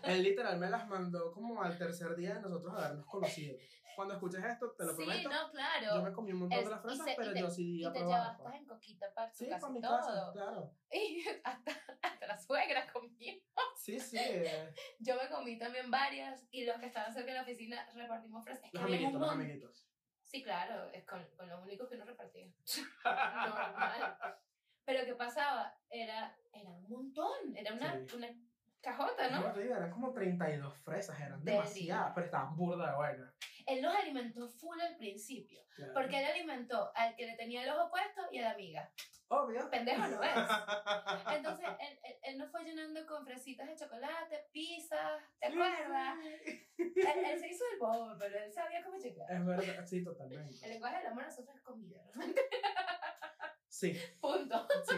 [0.05, 3.57] Él literal me las mandó como al tercer día de nosotros habernos conocido.
[3.97, 5.28] Cuando escuches esto, te lo sí, prometo.
[5.30, 6.03] no, Yo claro.
[6.03, 7.80] me comí un montón Es- de las y fresas, se- y pero te- yo sí
[7.80, 8.20] Y a te probar.
[8.20, 8.55] llevaste pues.
[8.55, 9.97] en coquita para tu Sí, casa para y mi todo.
[9.99, 10.74] casa, claro.
[10.92, 11.72] Y hasta,
[12.03, 13.34] hasta la suegra comió.
[13.76, 14.18] Sí, sí.
[14.20, 18.44] eh, Yo me comí también varias y los que estaban cerca de la oficina repartimos
[18.44, 18.64] fresas.
[18.64, 19.88] Es que Los amiguitos, los amiguitos.
[20.24, 22.53] Sí, claro, es con, con los únicos que no repartían.
[23.05, 24.38] Normal.
[24.84, 25.76] Pero ¿qué pasaba?
[25.90, 28.16] Era, era un montón, era una, Sí.
[28.16, 28.28] una
[28.87, 29.53] cajota, Como ¿no?
[29.53, 31.74] te digo, eran como 32 fresas, eran Del demasiadas,
[32.07, 32.12] día.
[32.14, 33.34] pero estaban burda de buenas.
[33.66, 35.93] Él los alimentó full al principio, Claro.
[35.93, 38.91] porque él alimentó al que le tenía el ojo puesto y a la amiga.
[39.28, 39.68] Obvio.
[39.70, 40.30] Pendejo no es.
[41.37, 46.16] Entonces, él, él, él nos fue llenando con fresitas de chocolate, pizzas, ¿te acuerdas?
[46.78, 49.28] Él, él se hizo el bobo, pero él sabía cómo llegar.
[49.32, 50.68] Es verdad, sí, El totalmente.
[50.68, 52.22] lenguaje del amor a nosotros es comida, ¿no?
[53.68, 54.66] Sí, Punto.
[54.89, 54.95] sí,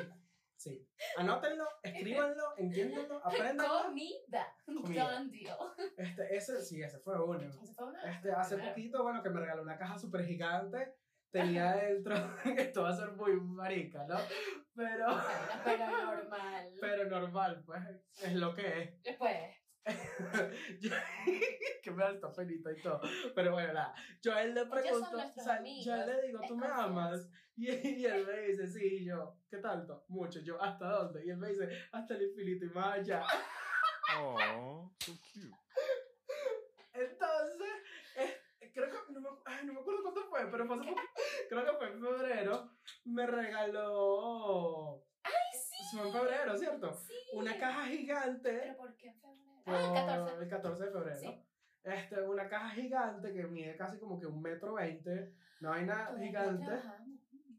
[0.69, 0.89] sí.
[1.17, 3.83] Anótenlo, escríbanlo, entiéndanlo, apréndanlo.
[3.85, 4.55] Comida.
[4.67, 5.25] Comida.
[5.97, 7.41] Este, ese, sí, ese fue uno.
[7.41, 8.71] Ese fue una- Este, hace Claro.
[8.71, 10.95] poquito, bueno, que me regaló una caja súper gigante.
[11.31, 12.15] Tenía dentro,
[12.73, 14.17] esto va a ser muy marica, ¿no?
[14.75, 15.07] Pero,
[15.63, 16.73] pero normal.
[16.81, 17.83] pero normal, pues,
[18.23, 19.03] es lo que es.
[19.03, 19.58] Después, Yo-
[21.83, 23.01] que me da esta penita y todo.
[23.35, 23.95] Pero bueno, nada.
[24.23, 26.41] Yo a él le son pregunto, nuestros o sea, amigos, yo a él le digo,
[26.47, 27.29] ¿tú me amas?
[27.57, 30.05] Y, y él me dice, sí, y yo, ¿qué tanto?
[30.09, 30.41] Mucho.
[30.41, 31.25] Yo, ¿hasta dónde?
[31.27, 33.25] Y él me dice, hasta el infinito y más allá.
[34.17, 35.57] Aw, so cute.
[36.93, 37.69] Entonces,
[38.17, 41.01] eh, creo que, no me, ay, no me acuerdo cuándo fue, pero fue hace poco,
[41.49, 42.71] creo que fue en febrero,
[43.05, 45.05] me regaló...
[45.23, 45.97] ¡Ay, sí!
[45.97, 46.93] Fue en febrero, ¿cierto?
[46.95, 47.15] Sí.
[47.35, 48.51] Una caja gigante.
[48.51, 49.48] ¿Pero por qué en febrero?
[49.69, 50.43] Por Ah, 14.
[50.43, 51.19] el 14 de febrero.
[51.21, 51.45] Sí.
[51.85, 55.35] Este, una caja gigante que mide casi como que un metro veinte.
[55.61, 56.73] No hay nada gigante.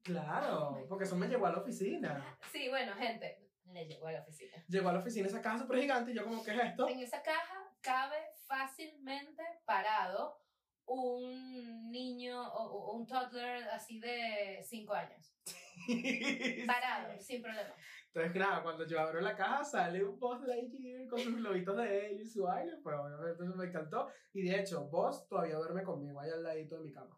[0.03, 2.37] Claro, porque eso me llegó a la oficina.
[2.51, 4.53] Sí, bueno, gente, le llegó a la oficina.
[4.67, 6.87] Llegó a la oficina esa caja súper gigante y yo como, ¿qué es esto?
[6.87, 10.37] En esa caja cabe fácilmente parado
[10.85, 15.33] un niño o o un toddler así de 5 años.
[16.67, 17.73] Parado, sin problema.
[18.07, 22.07] Entonces, nada, cuando yo abro la caja sale un Buzz Lightyear con sus globitos de
[22.07, 24.09] él y su aire, pues obviamente eso me encantó.
[24.33, 27.17] Y de hecho, vos todavía duerme conmigo ahí al ladito de mi cama.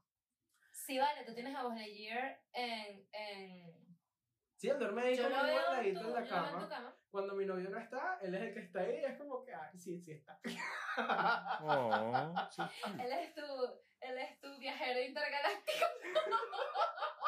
[0.72, 3.08] Sí, vale, tú tienes a Buzz Lightyear en...
[3.14, 3.82] en...
[4.58, 6.64] Sí, él duerme ahí Yo conmigo veo al en ladito tu, en la en cama.
[6.64, 6.96] tu cama.
[7.10, 9.54] Cuando mi novio no está, él es el que está ahí y es como que,
[9.54, 10.40] ay, sí, sí está.
[12.56, 13.04] Cute.
[13.04, 13.42] Él es tu,
[14.02, 15.86] él es tu viajero intergaláctico.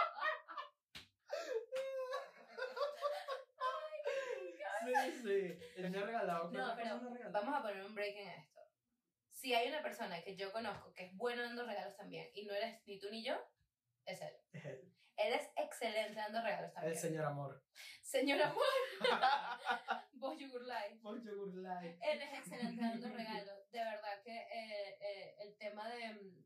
[4.86, 5.84] Sí, sí.
[5.84, 6.50] Ha regalado.
[6.52, 7.00] ¿qué No, pero?
[7.32, 8.62] Vamos a poner un break en esto.
[9.32, 12.54] Si hay una persona que yo conozco que es buena dando regalos también y no
[12.54, 13.36] eres ni tú ni yo,
[14.06, 14.34] es él.
[14.54, 16.96] Es él, Él es excelente dando regalos el también.
[16.98, 17.64] señor amor.
[18.02, 18.64] Señor amor.
[20.14, 21.00] Vos Yogur Life.
[21.02, 21.98] Por yogur light.
[22.02, 23.70] Él es excelente dando regalos.
[23.72, 26.44] De verdad que eh, eh, el tema de...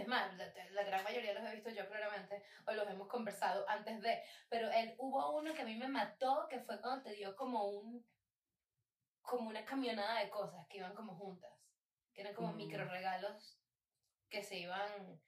[0.00, 3.68] Es más, la, la gran mayoría los he visto yo claramente, o los hemos conversado
[3.68, 7.14] antes de, pero él hubo uno que a mí me mató, que fue cuando te
[7.14, 8.06] dio como un,
[9.20, 11.52] como una camionada de cosas que iban como juntas,
[12.14, 12.56] que eran como Mm.
[12.56, 13.58] micro regalos
[14.30, 15.20] que se iban...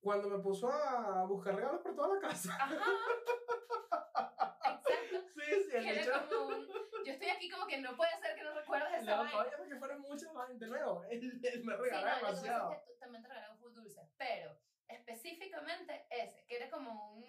[0.00, 2.54] Cuando me puso a buscar regalos por toda la casa.
[2.58, 2.76] Ajá.
[4.64, 5.28] Exacto.
[5.34, 6.28] Sí, sí, Que el era hecho.
[6.28, 6.68] como un,
[7.04, 9.38] yo estoy aquí como que no puede ser que no recuerdes esa No, vaina.
[9.40, 10.58] oye, porque fueron muchas vainas.
[10.58, 12.70] De nuevo, él, él me Sí, no, demasiado.
[12.70, 17.24] que tú también te regalaba full dulce, pero específicamente ese, que era como un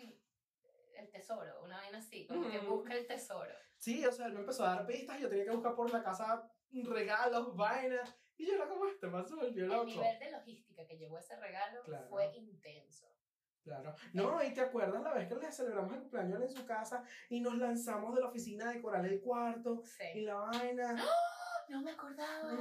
[0.96, 3.54] el tesoro, una vaina así, como que busca el tesoro.
[3.78, 5.92] Sí, o sea, él me empezó a dar pistas y yo tenía que buscar por
[5.92, 8.16] la casa regalos, vainas.
[8.38, 9.86] Y yo era como, este man se volvió El loco.
[9.86, 12.08] nivel de logística que llevó ese regalo Claro.
[12.08, 13.14] fue intenso.
[13.66, 13.96] Claro.
[14.14, 17.42] No, y te acuerdas la vez que le celebramos el cumpleaños en su casa y
[17.42, 20.22] nos lanzamos de la oficina a decorar el cuarto y Sí.
[20.22, 20.96] la vaina.
[21.68, 22.52] No me acordaba.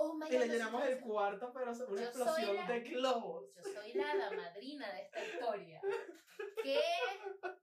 [0.00, 3.52] Oh my Y le God, llenamos el cuarto, pero una Yo explosión la- de globos.
[3.56, 5.80] Yo soy la madrina de esta historia.
[6.62, 6.80] ¿Qué?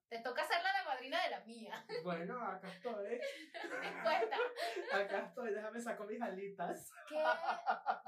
[0.09, 1.85] Te toca ser la hada madrina de la mía.
[2.03, 3.19] Bueno, acá estoy.
[4.91, 6.91] Acá estoy, déjame sacar mis alitas.
[7.07, 7.15] ¡Qué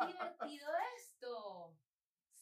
[0.08, 0.68] divertido
[0.98, 1.17] esto!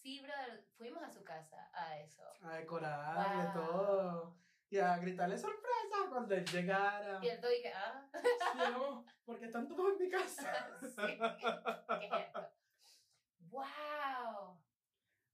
[0.05, 2.21] Sí, brother, fuimos a su casa a eso.
[2.43, 3.53] A decorarle Wow.
[3.53, 4.37] todo.
[4.69, 7.19] Y a gritarle sorpresa cuando él llegara.
[7.23, 10.77] Y el todo y que, ah, Sí, no, porque están todos en mi casa.
[10.81, 11.17] Sí.
[11.99, 12.53] ¿qué es esto?
[13.49, 14.61] ¡Wow!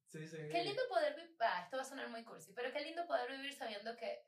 [0.07, 0.37] Sí, sí.
[0.49, 1.35] Qué lindo poder vivir.
[1.41, 4.25] Ah, esto va a sonar muy cursi, pero qué lindo poder vivir sabiendo que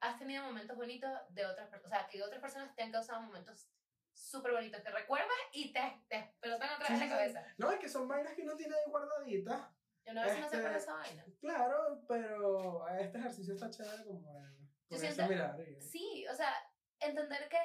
[0.00, 1.92] has tenido momentos bonitos de otras personas.
[1.92, 3.68] O sea, que otras personas te han causado momentos
[4.16, 7.44] súper bonitos que recuerdas y te, te explotan otra Sí, en la cabeza.
[7.58, 9.68] No, es que son vainas que uno tiene ahí guardaditas.
[10.04, 11.24] Yo no a veces no sé Este, por esa vaina.
[11.40, 14.50] Claro, pero este ejercicio está chévere como de
[14.88, 15.56] ponerse siento- a mirar.
[15.80, 16.52] Sí, o sea,
[17.00, 17.58] entender que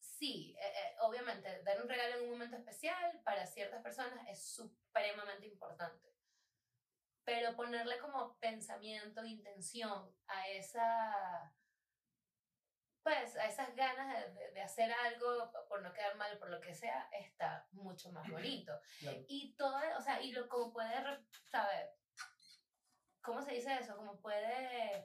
[0.00, 4.44] sí, eh, eh, obviamente, dar un regalo en un momento especial para ciertas personas es
[4.46, 6.12] supremamente importante.
[7.24, 11.54] Pero ponerle como pensamiento, intención a esa.
[13.04, 16.74] Pues a esas ganas de, de- hacer algo por no quedar mal, por lo que
[16.74, 18.72] sea, está mucho más bonito.
[18.98, 19.22] Claro.
[19.28, 20.90] Y todo, o sea, y lo como puede,
[21.50, 21.90] ¿sabes?
[23.22, 23.94] ¿Cómo se dice eso?
[23.96, 25.04] Como puede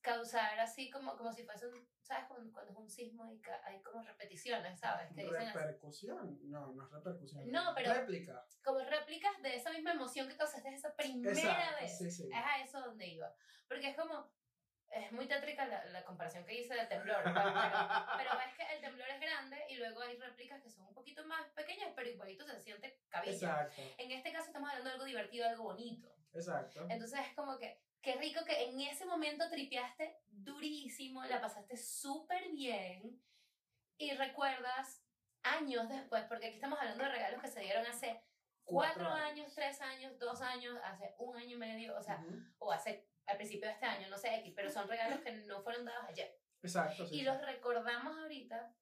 [0.00, 2.26] causar así como, como si fuese un, ¿sabes?
[2.28, 5.08] Cuando, cuando es un sismo y hay como repeticiones, ¿sabes?
[5.14, 5.58] Que dicen así.
[5.58, 6.38] Repercusión.
[6.50, 7.50] No, no es repercusión.
[7.50, 8.44] No, pero- Réplica.
[8.64, 11.98] Como réplicas de esa misma emoción que causaste esa primera Exacto, vez.
[11.98, 12.28] sí, sí.
[12.32, 13.32] Es a eso donde iba.
[13.68, 14.32] Porque es como,
[14.90, 17.34] es muy tétrica la, la comparación que hice del temblor, pero,
[18.16, 21.24] pero ves que el temblor es grande y luego hay réplicas que son un poquito
[21.26, 23.32] más pequeñas, pero igualito se siente cabilla.
[23.32, 26.14] Exacto, En este caso estamos hablando de algo divertido, algo bonito.
[26.32, 26.86] exacto.
[26.88, 32.48] Entonces es como que, qué rico que en ese momento tripeaste durísimo, la pasaste súper
[32.50, 33.22] bien
[33.98, 35.02] y recuerdas
[35.42, 38.22] años después, porque aquí estamos hablando de regalos que se dieron hace
[38.64, 42.38] cuatro, Cuatro años, tres años, dos años, hace un año y medio, o sea, Ujú.
[42.58, 45.62] o hace al principio de este año, no sé, X, pero son regalos que no
[45.62, 46.36] fueron dados ayer.
[46.62, 47.14] Exacto, sí.
[47.14, 47.24] y sí.
[47.24, 48.74] los recordamos ahorita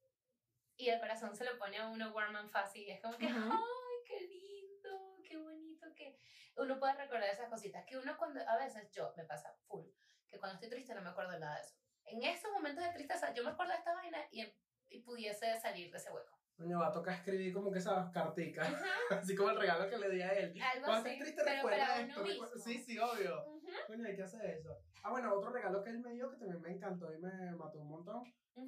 [0.76, 3.26] y el corazón se lo pone a uno warm and fuzzy y es como que,
[3.26, 3.38] Ujú.
[3.38, 5.22] ¡ay, qué lindo!
[5.28, 5.86] ¡Qué bonito!
[5.94, 6.18] que
[6.56, 7.84] uno puede recordar esas cositas.
[7.86, 9.86] Que uno cuando, a veces yo, me pasa full,
[10.28, 11.74] que cuando estoy triste no me acuerdo de nada de eso.
[12.04, 14.46] En esos momentos de tristeza yo me acuerdo de esta vaina y,
[14.88, 16.35] y pudiese salir de ese hueco.
[16.56, 18.66] Coño, va a tocar escribir como que esas carticas.
[19.10, 20.54] Así como el regalo que le di a él.
[20.60, 22.22] Algo Cuando así, estés triste, pero recuerda esto.
[22.22, 22.46] mismo.
[22.56, 23.44] Sí, sí, obvio.
[23.86, 24.78] Coño, hay que hacer eso.
[25.02, 27.78] Ah, bueno, otro regalo que él me dio que también me encantó y me mató
[27.80, 28.24] un montón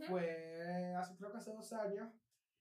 [0.07, 2.13] fue hace, creo que hace dos años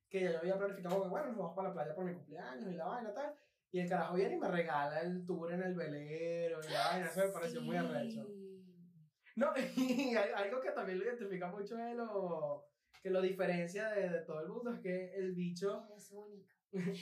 [0.09, 2.71] que ya yo había planificado que, bueno, nos vamos para la playa por mi cumpleaños
[2.71, 3.35] y la vaina tal.
[3.69, 7.05] Y el carajo viene y me regala el tour en el velero y la vaina.
[7.07, 8.25] Eso me pareció muy arrecho.
[9.35, 12.65] No, y algo que también lo identifica mucho de lo
[13.01, 15.85] que lo diferencia de, de todo el mundo es que el bicho.
[15.91, 16.47] Eres único.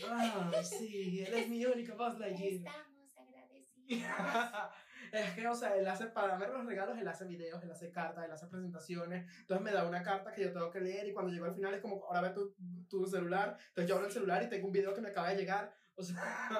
[0.10, 2.54] Ah, sí, él es mi único Buzz Lightyear.
[2.54, 3.76] Estamos agradecidos.
[5.12, 7.92] es que, o sea, él hace, para darme los regalos, él hace videos, él hace
[7.92, 9.26] cartas, él hace presentaciones.
[9.42, 11.74] Entonces me da una carta que yo tengo que leer y cuando llego al final
[11.74, 12.56] es como, ahora ve tu,
[12.90, 13.58] tu celular.
[13.70, 15.74] Entonces yo abro el celular y tengo un video que me acaba de llegar.
[15.96, 16.16] O sea,
[16.50, 16.56] Sí,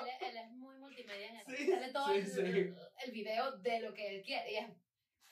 [0.00, 1.50] él, él- él es muy multimedia en eso.
[1.56, 2.74] Sí, todo sí, el, sí.
[3.04, 4.52] el video de lo que él quiere.
[4.52, 4.68] Y es,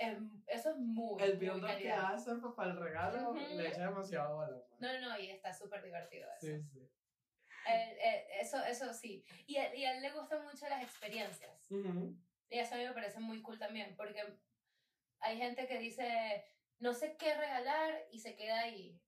[0.03, 3.39] es- eso es muy, el build que hace para el regalo Ujú.
[3.57, 4.63] le echa demasiado bola.
[4.69, 4.81] pues.
[4.81, 6.47] No, no, no, y está súper divertido eso.
[6.47, 6.89] Sí, sí.
[7.67, 9.25] Él- él- eso, eso sí.
[9.47, 11.71] Y, a- y a él le gustan mucho las experiencias.
[11.71, 12.17] Ujú.
[12.49, 14.23] Y eso a mí me parece muy cool también, porque
[15.21, 16.45] hay gente que dice,
[16.81, 19.01] no sé qué regalar y se queda ahí.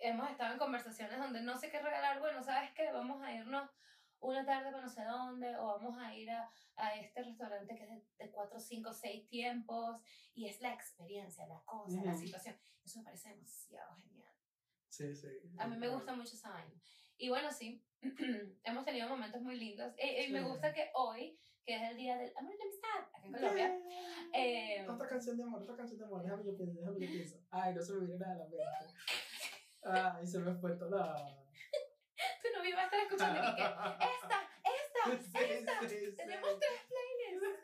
[0.00, 2.90] Hemos estado en conversaciones donde no sé qué regalar, bueno, ¿sabes qué?
[2.90, 3.70] Vamos a irnos
[4.22, 7.82] una tarde para no sé dónde, o vamos a ir a, a este restaurante que
[7.84, 10.00] es de, de cuatro, cinco, seis tiempos,
[10.34, 12.20] y es la experiencia, la cosa, la Ujú.
[12.20, 12.56] situación.
[12.84, 14.32] Eso me parece demasiado genial.
[14.88, 15.28] Sí, sí.
[15.58, 16.80] A mí me gusta mucho esa vaina.
[17.16, 17.84] Y bueno, sí,
[18.64, 19.92] hemos tenido momentos muy lindos.
[19.98, 20.44] Y, y me Sí.
[20.46, 23.80] gusta que hoy, que es el día del amor y la amistad, acá en Colombia,
[24.34, 26.22] eh, Otra canción de amor, otra canción de amor.
[26.22, 27.36] Déjame yo pienso, déjame yo pienso.
[27.50, 28.64] Ay, no se me viene nada a la mente.
[29.84, 31.16] Ay, se me fue toda.
[31.16, 31.41] tu
[32.62, 33.98] novio va a estar escuchando y que esta,
[34.64, 35.04] esta,
[35.38, 35.80] Sí, esta.
[35.80, 36.16] sí, sí.
[36.16, 37.58] Tenemos tres playlists.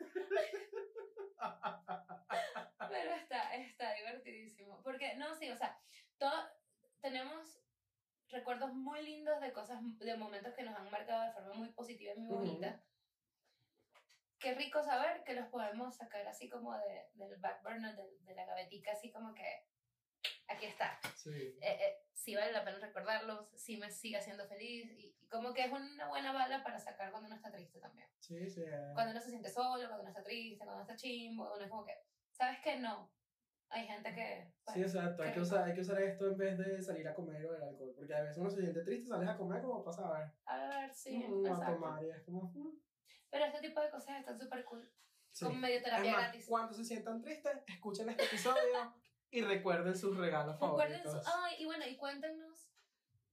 [2.89, 4.81] Pero está, está divertidísimo.
[4.83, 5.79] Porque, no, sí, o sea,
[6.17, 6.33] todo,
[7.01, 7.61] tenemos
[8.27, 12.13] recuerdos muy lindos de cosas, de momentos que nos han marcado de forma muy positiva
[12.13, 12.81] y muy bonita.
[14.39, 18.35] Qué rico saber que los podemos sacar así como de, del back burner, de, de
[18.35, 19.65] la gavetica, así como que
[20.49, 20.99] aquí está.
[21.15, 21.29] Sí.
[21.31, 25.53] Eh, eh, sí vale la pena recordarlos, sí me sigue haciendo feliz y, y como
[25.53, 28.07] que es una buena bala para sacar cuando uno está triste también.
[28.19, 28.63] Sí, sí.
[28.93, 31.69] Cuando uno se siente solo, cuando uno está triste, cuando uno está chimbo, uno es
[31.69, 31.93] como que,
[32.31, 32.77] ¿sabes qué?
[32.79, 33.11] No.
[33.71, 34.51] Hay gente que...
[34.65, 35.21] pues, Sí, exacto.
[35.21, 37.61] Hay que, usar, hay que usar esto en vez de salir a comer o el
[37.61, 37.93] alcohol.
[37.95, 40.31] Porque a veces uno se siente triste, sales a comer como pasa a ver.
[40.45, 42.51] A ver, sí, Mm, a tomar y es como.
[42.51, 42.79] mm,
[43.29, 44.91] Pero este tipo de cosas están súper cool.
[45.31, 45.45] Sí.
[45.45, 46.45] Como medio terapia más, gratis.
[46.47, 48.95] cuando se sientan tristes, escuchen este episodio
[49.31, 51.09] y recuerden sus regalos Recuerden su...
[51.09, 51.33] favoritos.
[51.43, 52.71] Ay, y bueno, y cuéntenos,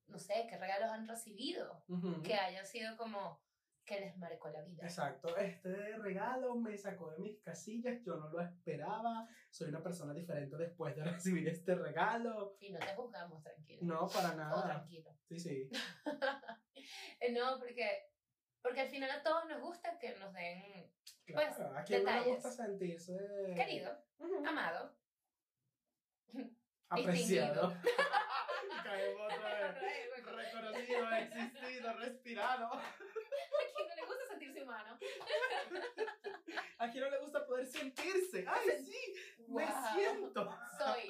[0.06, 2.22] no sé, qué regalos han recibido Ujú.
[2.22, 3.44] que hayan sido como
[3.84, 4.82] que les marcó la vida.
[4.82, 10.12] Exacto, este regalo me sacó de mis casillas, yo no lo esperaba, soy una persona
[10.12, 11.04] diferente después de
[11.44, 12.56] recibir este regalo.
[12.60, 13.82] Y no te juzgamos, tranquilo.
[13.84, 14.64] No, para O nada.
[14.64, 15.16] tranquilo.
[15.28, 15.70] Sí, sí.
[17.32, 18.12] No, porque,
[18.62, 20.92] porque al final a todos nos gusta que nos den
[21.24, 21.54] Claro.
[21.56, 23.18] Pues, a quien no le gusta sentirse
[23.56, 24.46] querido, Ujú.
[24.46, 24.96] amado.
[26.88, 27.74] Apreciado.
[28.84, 30.24] Caemos otra vez.
[30.24, 32.72] conocido, existido, respirado.
[32.72, 32.80] ¿A
[33.74, 34.98] quién no le gusta sentirse humano?
[36.78, 38.44] ¿A quién no le gusta poder sentirse?
[38.46, 39.14] ¡Ay, sí!
[39.48, 40.58] ¡Me siento!
[40.78, 41.08] Soy.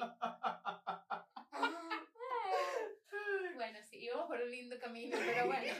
[3.55, 5.73] Bueno, sí, íbamos por un lindo camino, pero bueno.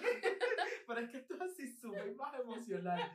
[0.87, 3.11] Pero es que esto es así súper más emocional.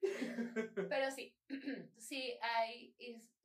[0.00, 1.34] Pero sí,
[1.98, 2.94] sí hay,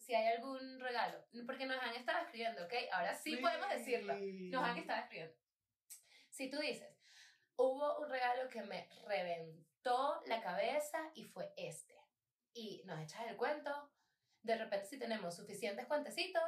[0.09, 2.73] si hay algún regalo, porque nos han estado escribiendo, ¿ok?
[2.93, 4.15] Ahora sí, podemos decirlo.
[4.15, 5.35] Nos han estado escribiendo.
[6.29, 6.97] Si tú dices,
[7.55, 11.95] hubo un regalo que me reventó la cabeza y fue este,
[12.53, 13.93] y nos echas el cuento,
[14.41, 16.41] de repente si tenemos suficientes cuentecitos,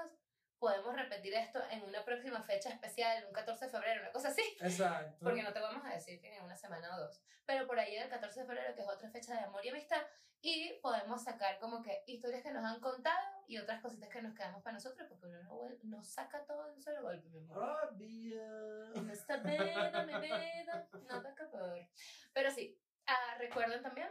[0.58, 4.58] podemos repetir esto en una próxima fecha especial, un 14 de febrero, una cosa así.
[4.60, 5.18] Exacto.
[5.22, 7.22] Porque no te vamos a decir que en una semana o dos.
[7.46, 10.02] Pero por ahí el 14 de febrero, que es otra fecha de amor y amistad,
[10.42, 14.34] y podemos sacar como que historias que nos han contado y otras cositas que nos
[14.34, 17.78] quedamos para nosotros, porque uno no, no saca todo de un solo golpe, mi amor.
[17.92, 18.94] Obvio.
[18.96, 21.90] En esta vida, mi vida, no te acabar.
[22.34, 24.10] Pero sí, ah, recuerden también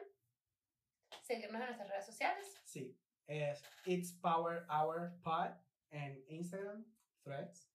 [1.23, 2.61] seguirnos en nuestras redes sociales.
[2.65, 5.57] Sí, es It's Power Hour Pod
[5.91, 6.87] en Instagram,
[7.25, 7.69] Threads,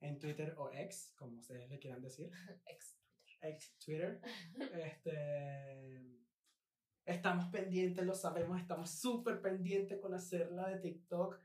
[0.00, 2.30] en Twitter o X, como ustedes le quieran decir.
[2.66, 2.98] Ex
[3.40, 4.20] X Twitter.
[4.74, 6.21] Este,
[7.04, 11.38] estamos pendientes, lo sabemos, estamos súper pendientes con hacerla de TikTok.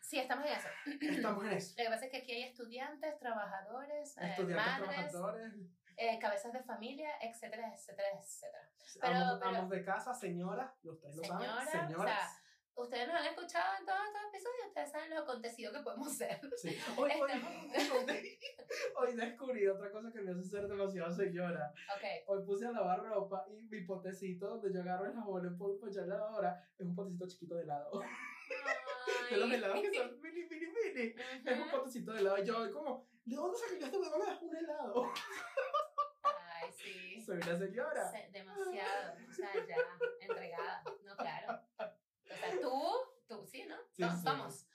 [0.00, 0.68] Sí, estamos en eso.
[1.00, 1.74] Estamos en eso.
[1.78, 4.46] Lo que pasa es que aquí hay estudiantes, trabajadores, eh, madres,
[5.10, 5.52] trabajadores,
[5.96, 8.68] eh, cabezas de familia, etcétera, etcétera, etcétera.
[9.00, 11.98] Pero- amos, pero- amos de casa, señoras, ustedes lo saben, Señoras, señoras.
[11.98, 12.38] o sea,
[12.74, 16.40] Ustedes nos han escuchado en todos estos episodios, ustedes saben lo acontecido que podemos ser.
[16.56, 16.74] Sí.
[16.96, 18.38] Hoy, hoy, Estamos- hoy, hoy
[19.16, 21.72] descubrí otra cosa que me hace ser demasiado señora.
[21.96, 22.04] Ok.
[22.26, 25.86] Hoy puse a lavar ropa y mi potecito donde yo agarro el jabón en polvo
[25.86, 28.02] la lavadora es un potecito chiquito de helado.
[29.30, 31.14] De los helados que son mini, mini, mini.
[31.44, 32.38] Es un potecito de helado.
[32.38, 35.12] Y yo como, ¿de dónde das un helado.
[36.22, 37.20] Ay, sí.
[37.24, 38.10] Soy una señora.
[38.10, 39.14] Se- demasiado.
[39.28, 39.76] O sea, ya,
[40.20, 40.84] entregada.
[41.04, 41.60] No, claro.
[41.78, 42.80] O sea, tú,
[43.26, 43.76] tú, sí, ¿no?
[43.90, 44.22] Sí, Todos sí.
[44.26, 44.66] somos.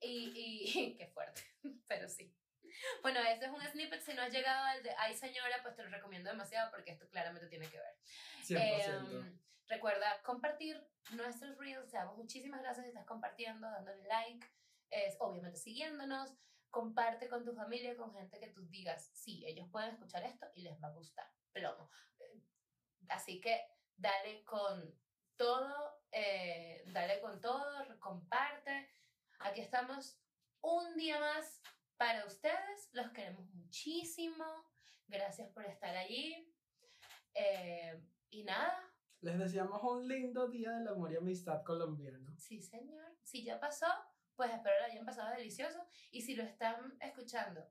[0.00, 0.32] Y,
[0.66, 1.42] y qué fuerte,
[1.88, 2.34] pero sí.
[3.02, 4.00] Bueno, este es un snippet.
[4.02, 7.08] Si no has llegado al de Ay Señora, pues te lo recomiendo demasiado porque esto
[7.08, 7.96] claramente tiene que ver.
[8.42, 9.16] 100%.
[9.18, 11.90] Em, recuerda compartir nuestros reels.
[11.90, 14.46] Te damos muchísimas gracias si estás compartiendo, dándole like,
[14.90, 16.34] es, obviamente siguiéndonos.
[16.70, 20.62] Comparte con tu familia, con gente que tú digas, sí, ellos pueden escuchar esto y
[20.62, 21.26] les va a gustar.
[21.52, 21.90] Plomo.
[22.18, 22.42] Eh,
[23.08, 23.66] Así que
[23.96, 24.94] dale con
[25.36, 28.90] todo, eh, dale con todo, comparte.
[29.38, 30.18] Aquí estamos
[30.60, 31.62] un día más
[31.96, 32.88] para ustedes.
[32.92, 34.44] Los queremos muchísimo.
[35.08, 36.52] Gracias por estar allí.
[37.34, 38.82] Eh, y nada,
[39.20, 42.36] Les deseamos un lindo día del amor y amistad colombiano.
[42.38, 43.16] Sí, señor.
[43.22, 43.86] Si ya pasó,
[44.34, 45.86] pues espero lo hayan pasado delicioso.
[46.10, 47.66] Y si lo están escuchando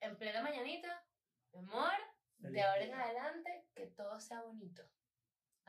[0.00, 1.04] en plena mañanita,
[1.52, 1.92] mi amor,
[2.40, 4.82] Feliz de ahora en adelante, que todo sea bonito.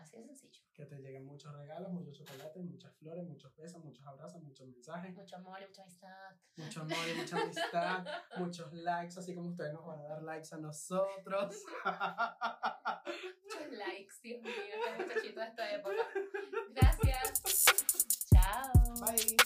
[0.04, 0.62] Así de sencillo.
[0.74, 5.16] Que te lleguen muchos regalos, muchos chocolates, muchas flores, muchos besos, muchos abrazos, muchos mensajes.
[5.16, 6.36] Mucho amor y mucha amistad.
[6.58, 8.06] Mucho amor y mucha amistad.
[8.38, 11.64] muchos likes, así como ustedes nos van a dar likes a nosotros.
[13.44, 14.52] muchos likes, Dios mío,
[14.88, 16.04] este muchachito de esta época.
[16.74, 17.66] Gracias.
[18.34, 18.74] Chao.
[19.00, 19.38] Bye.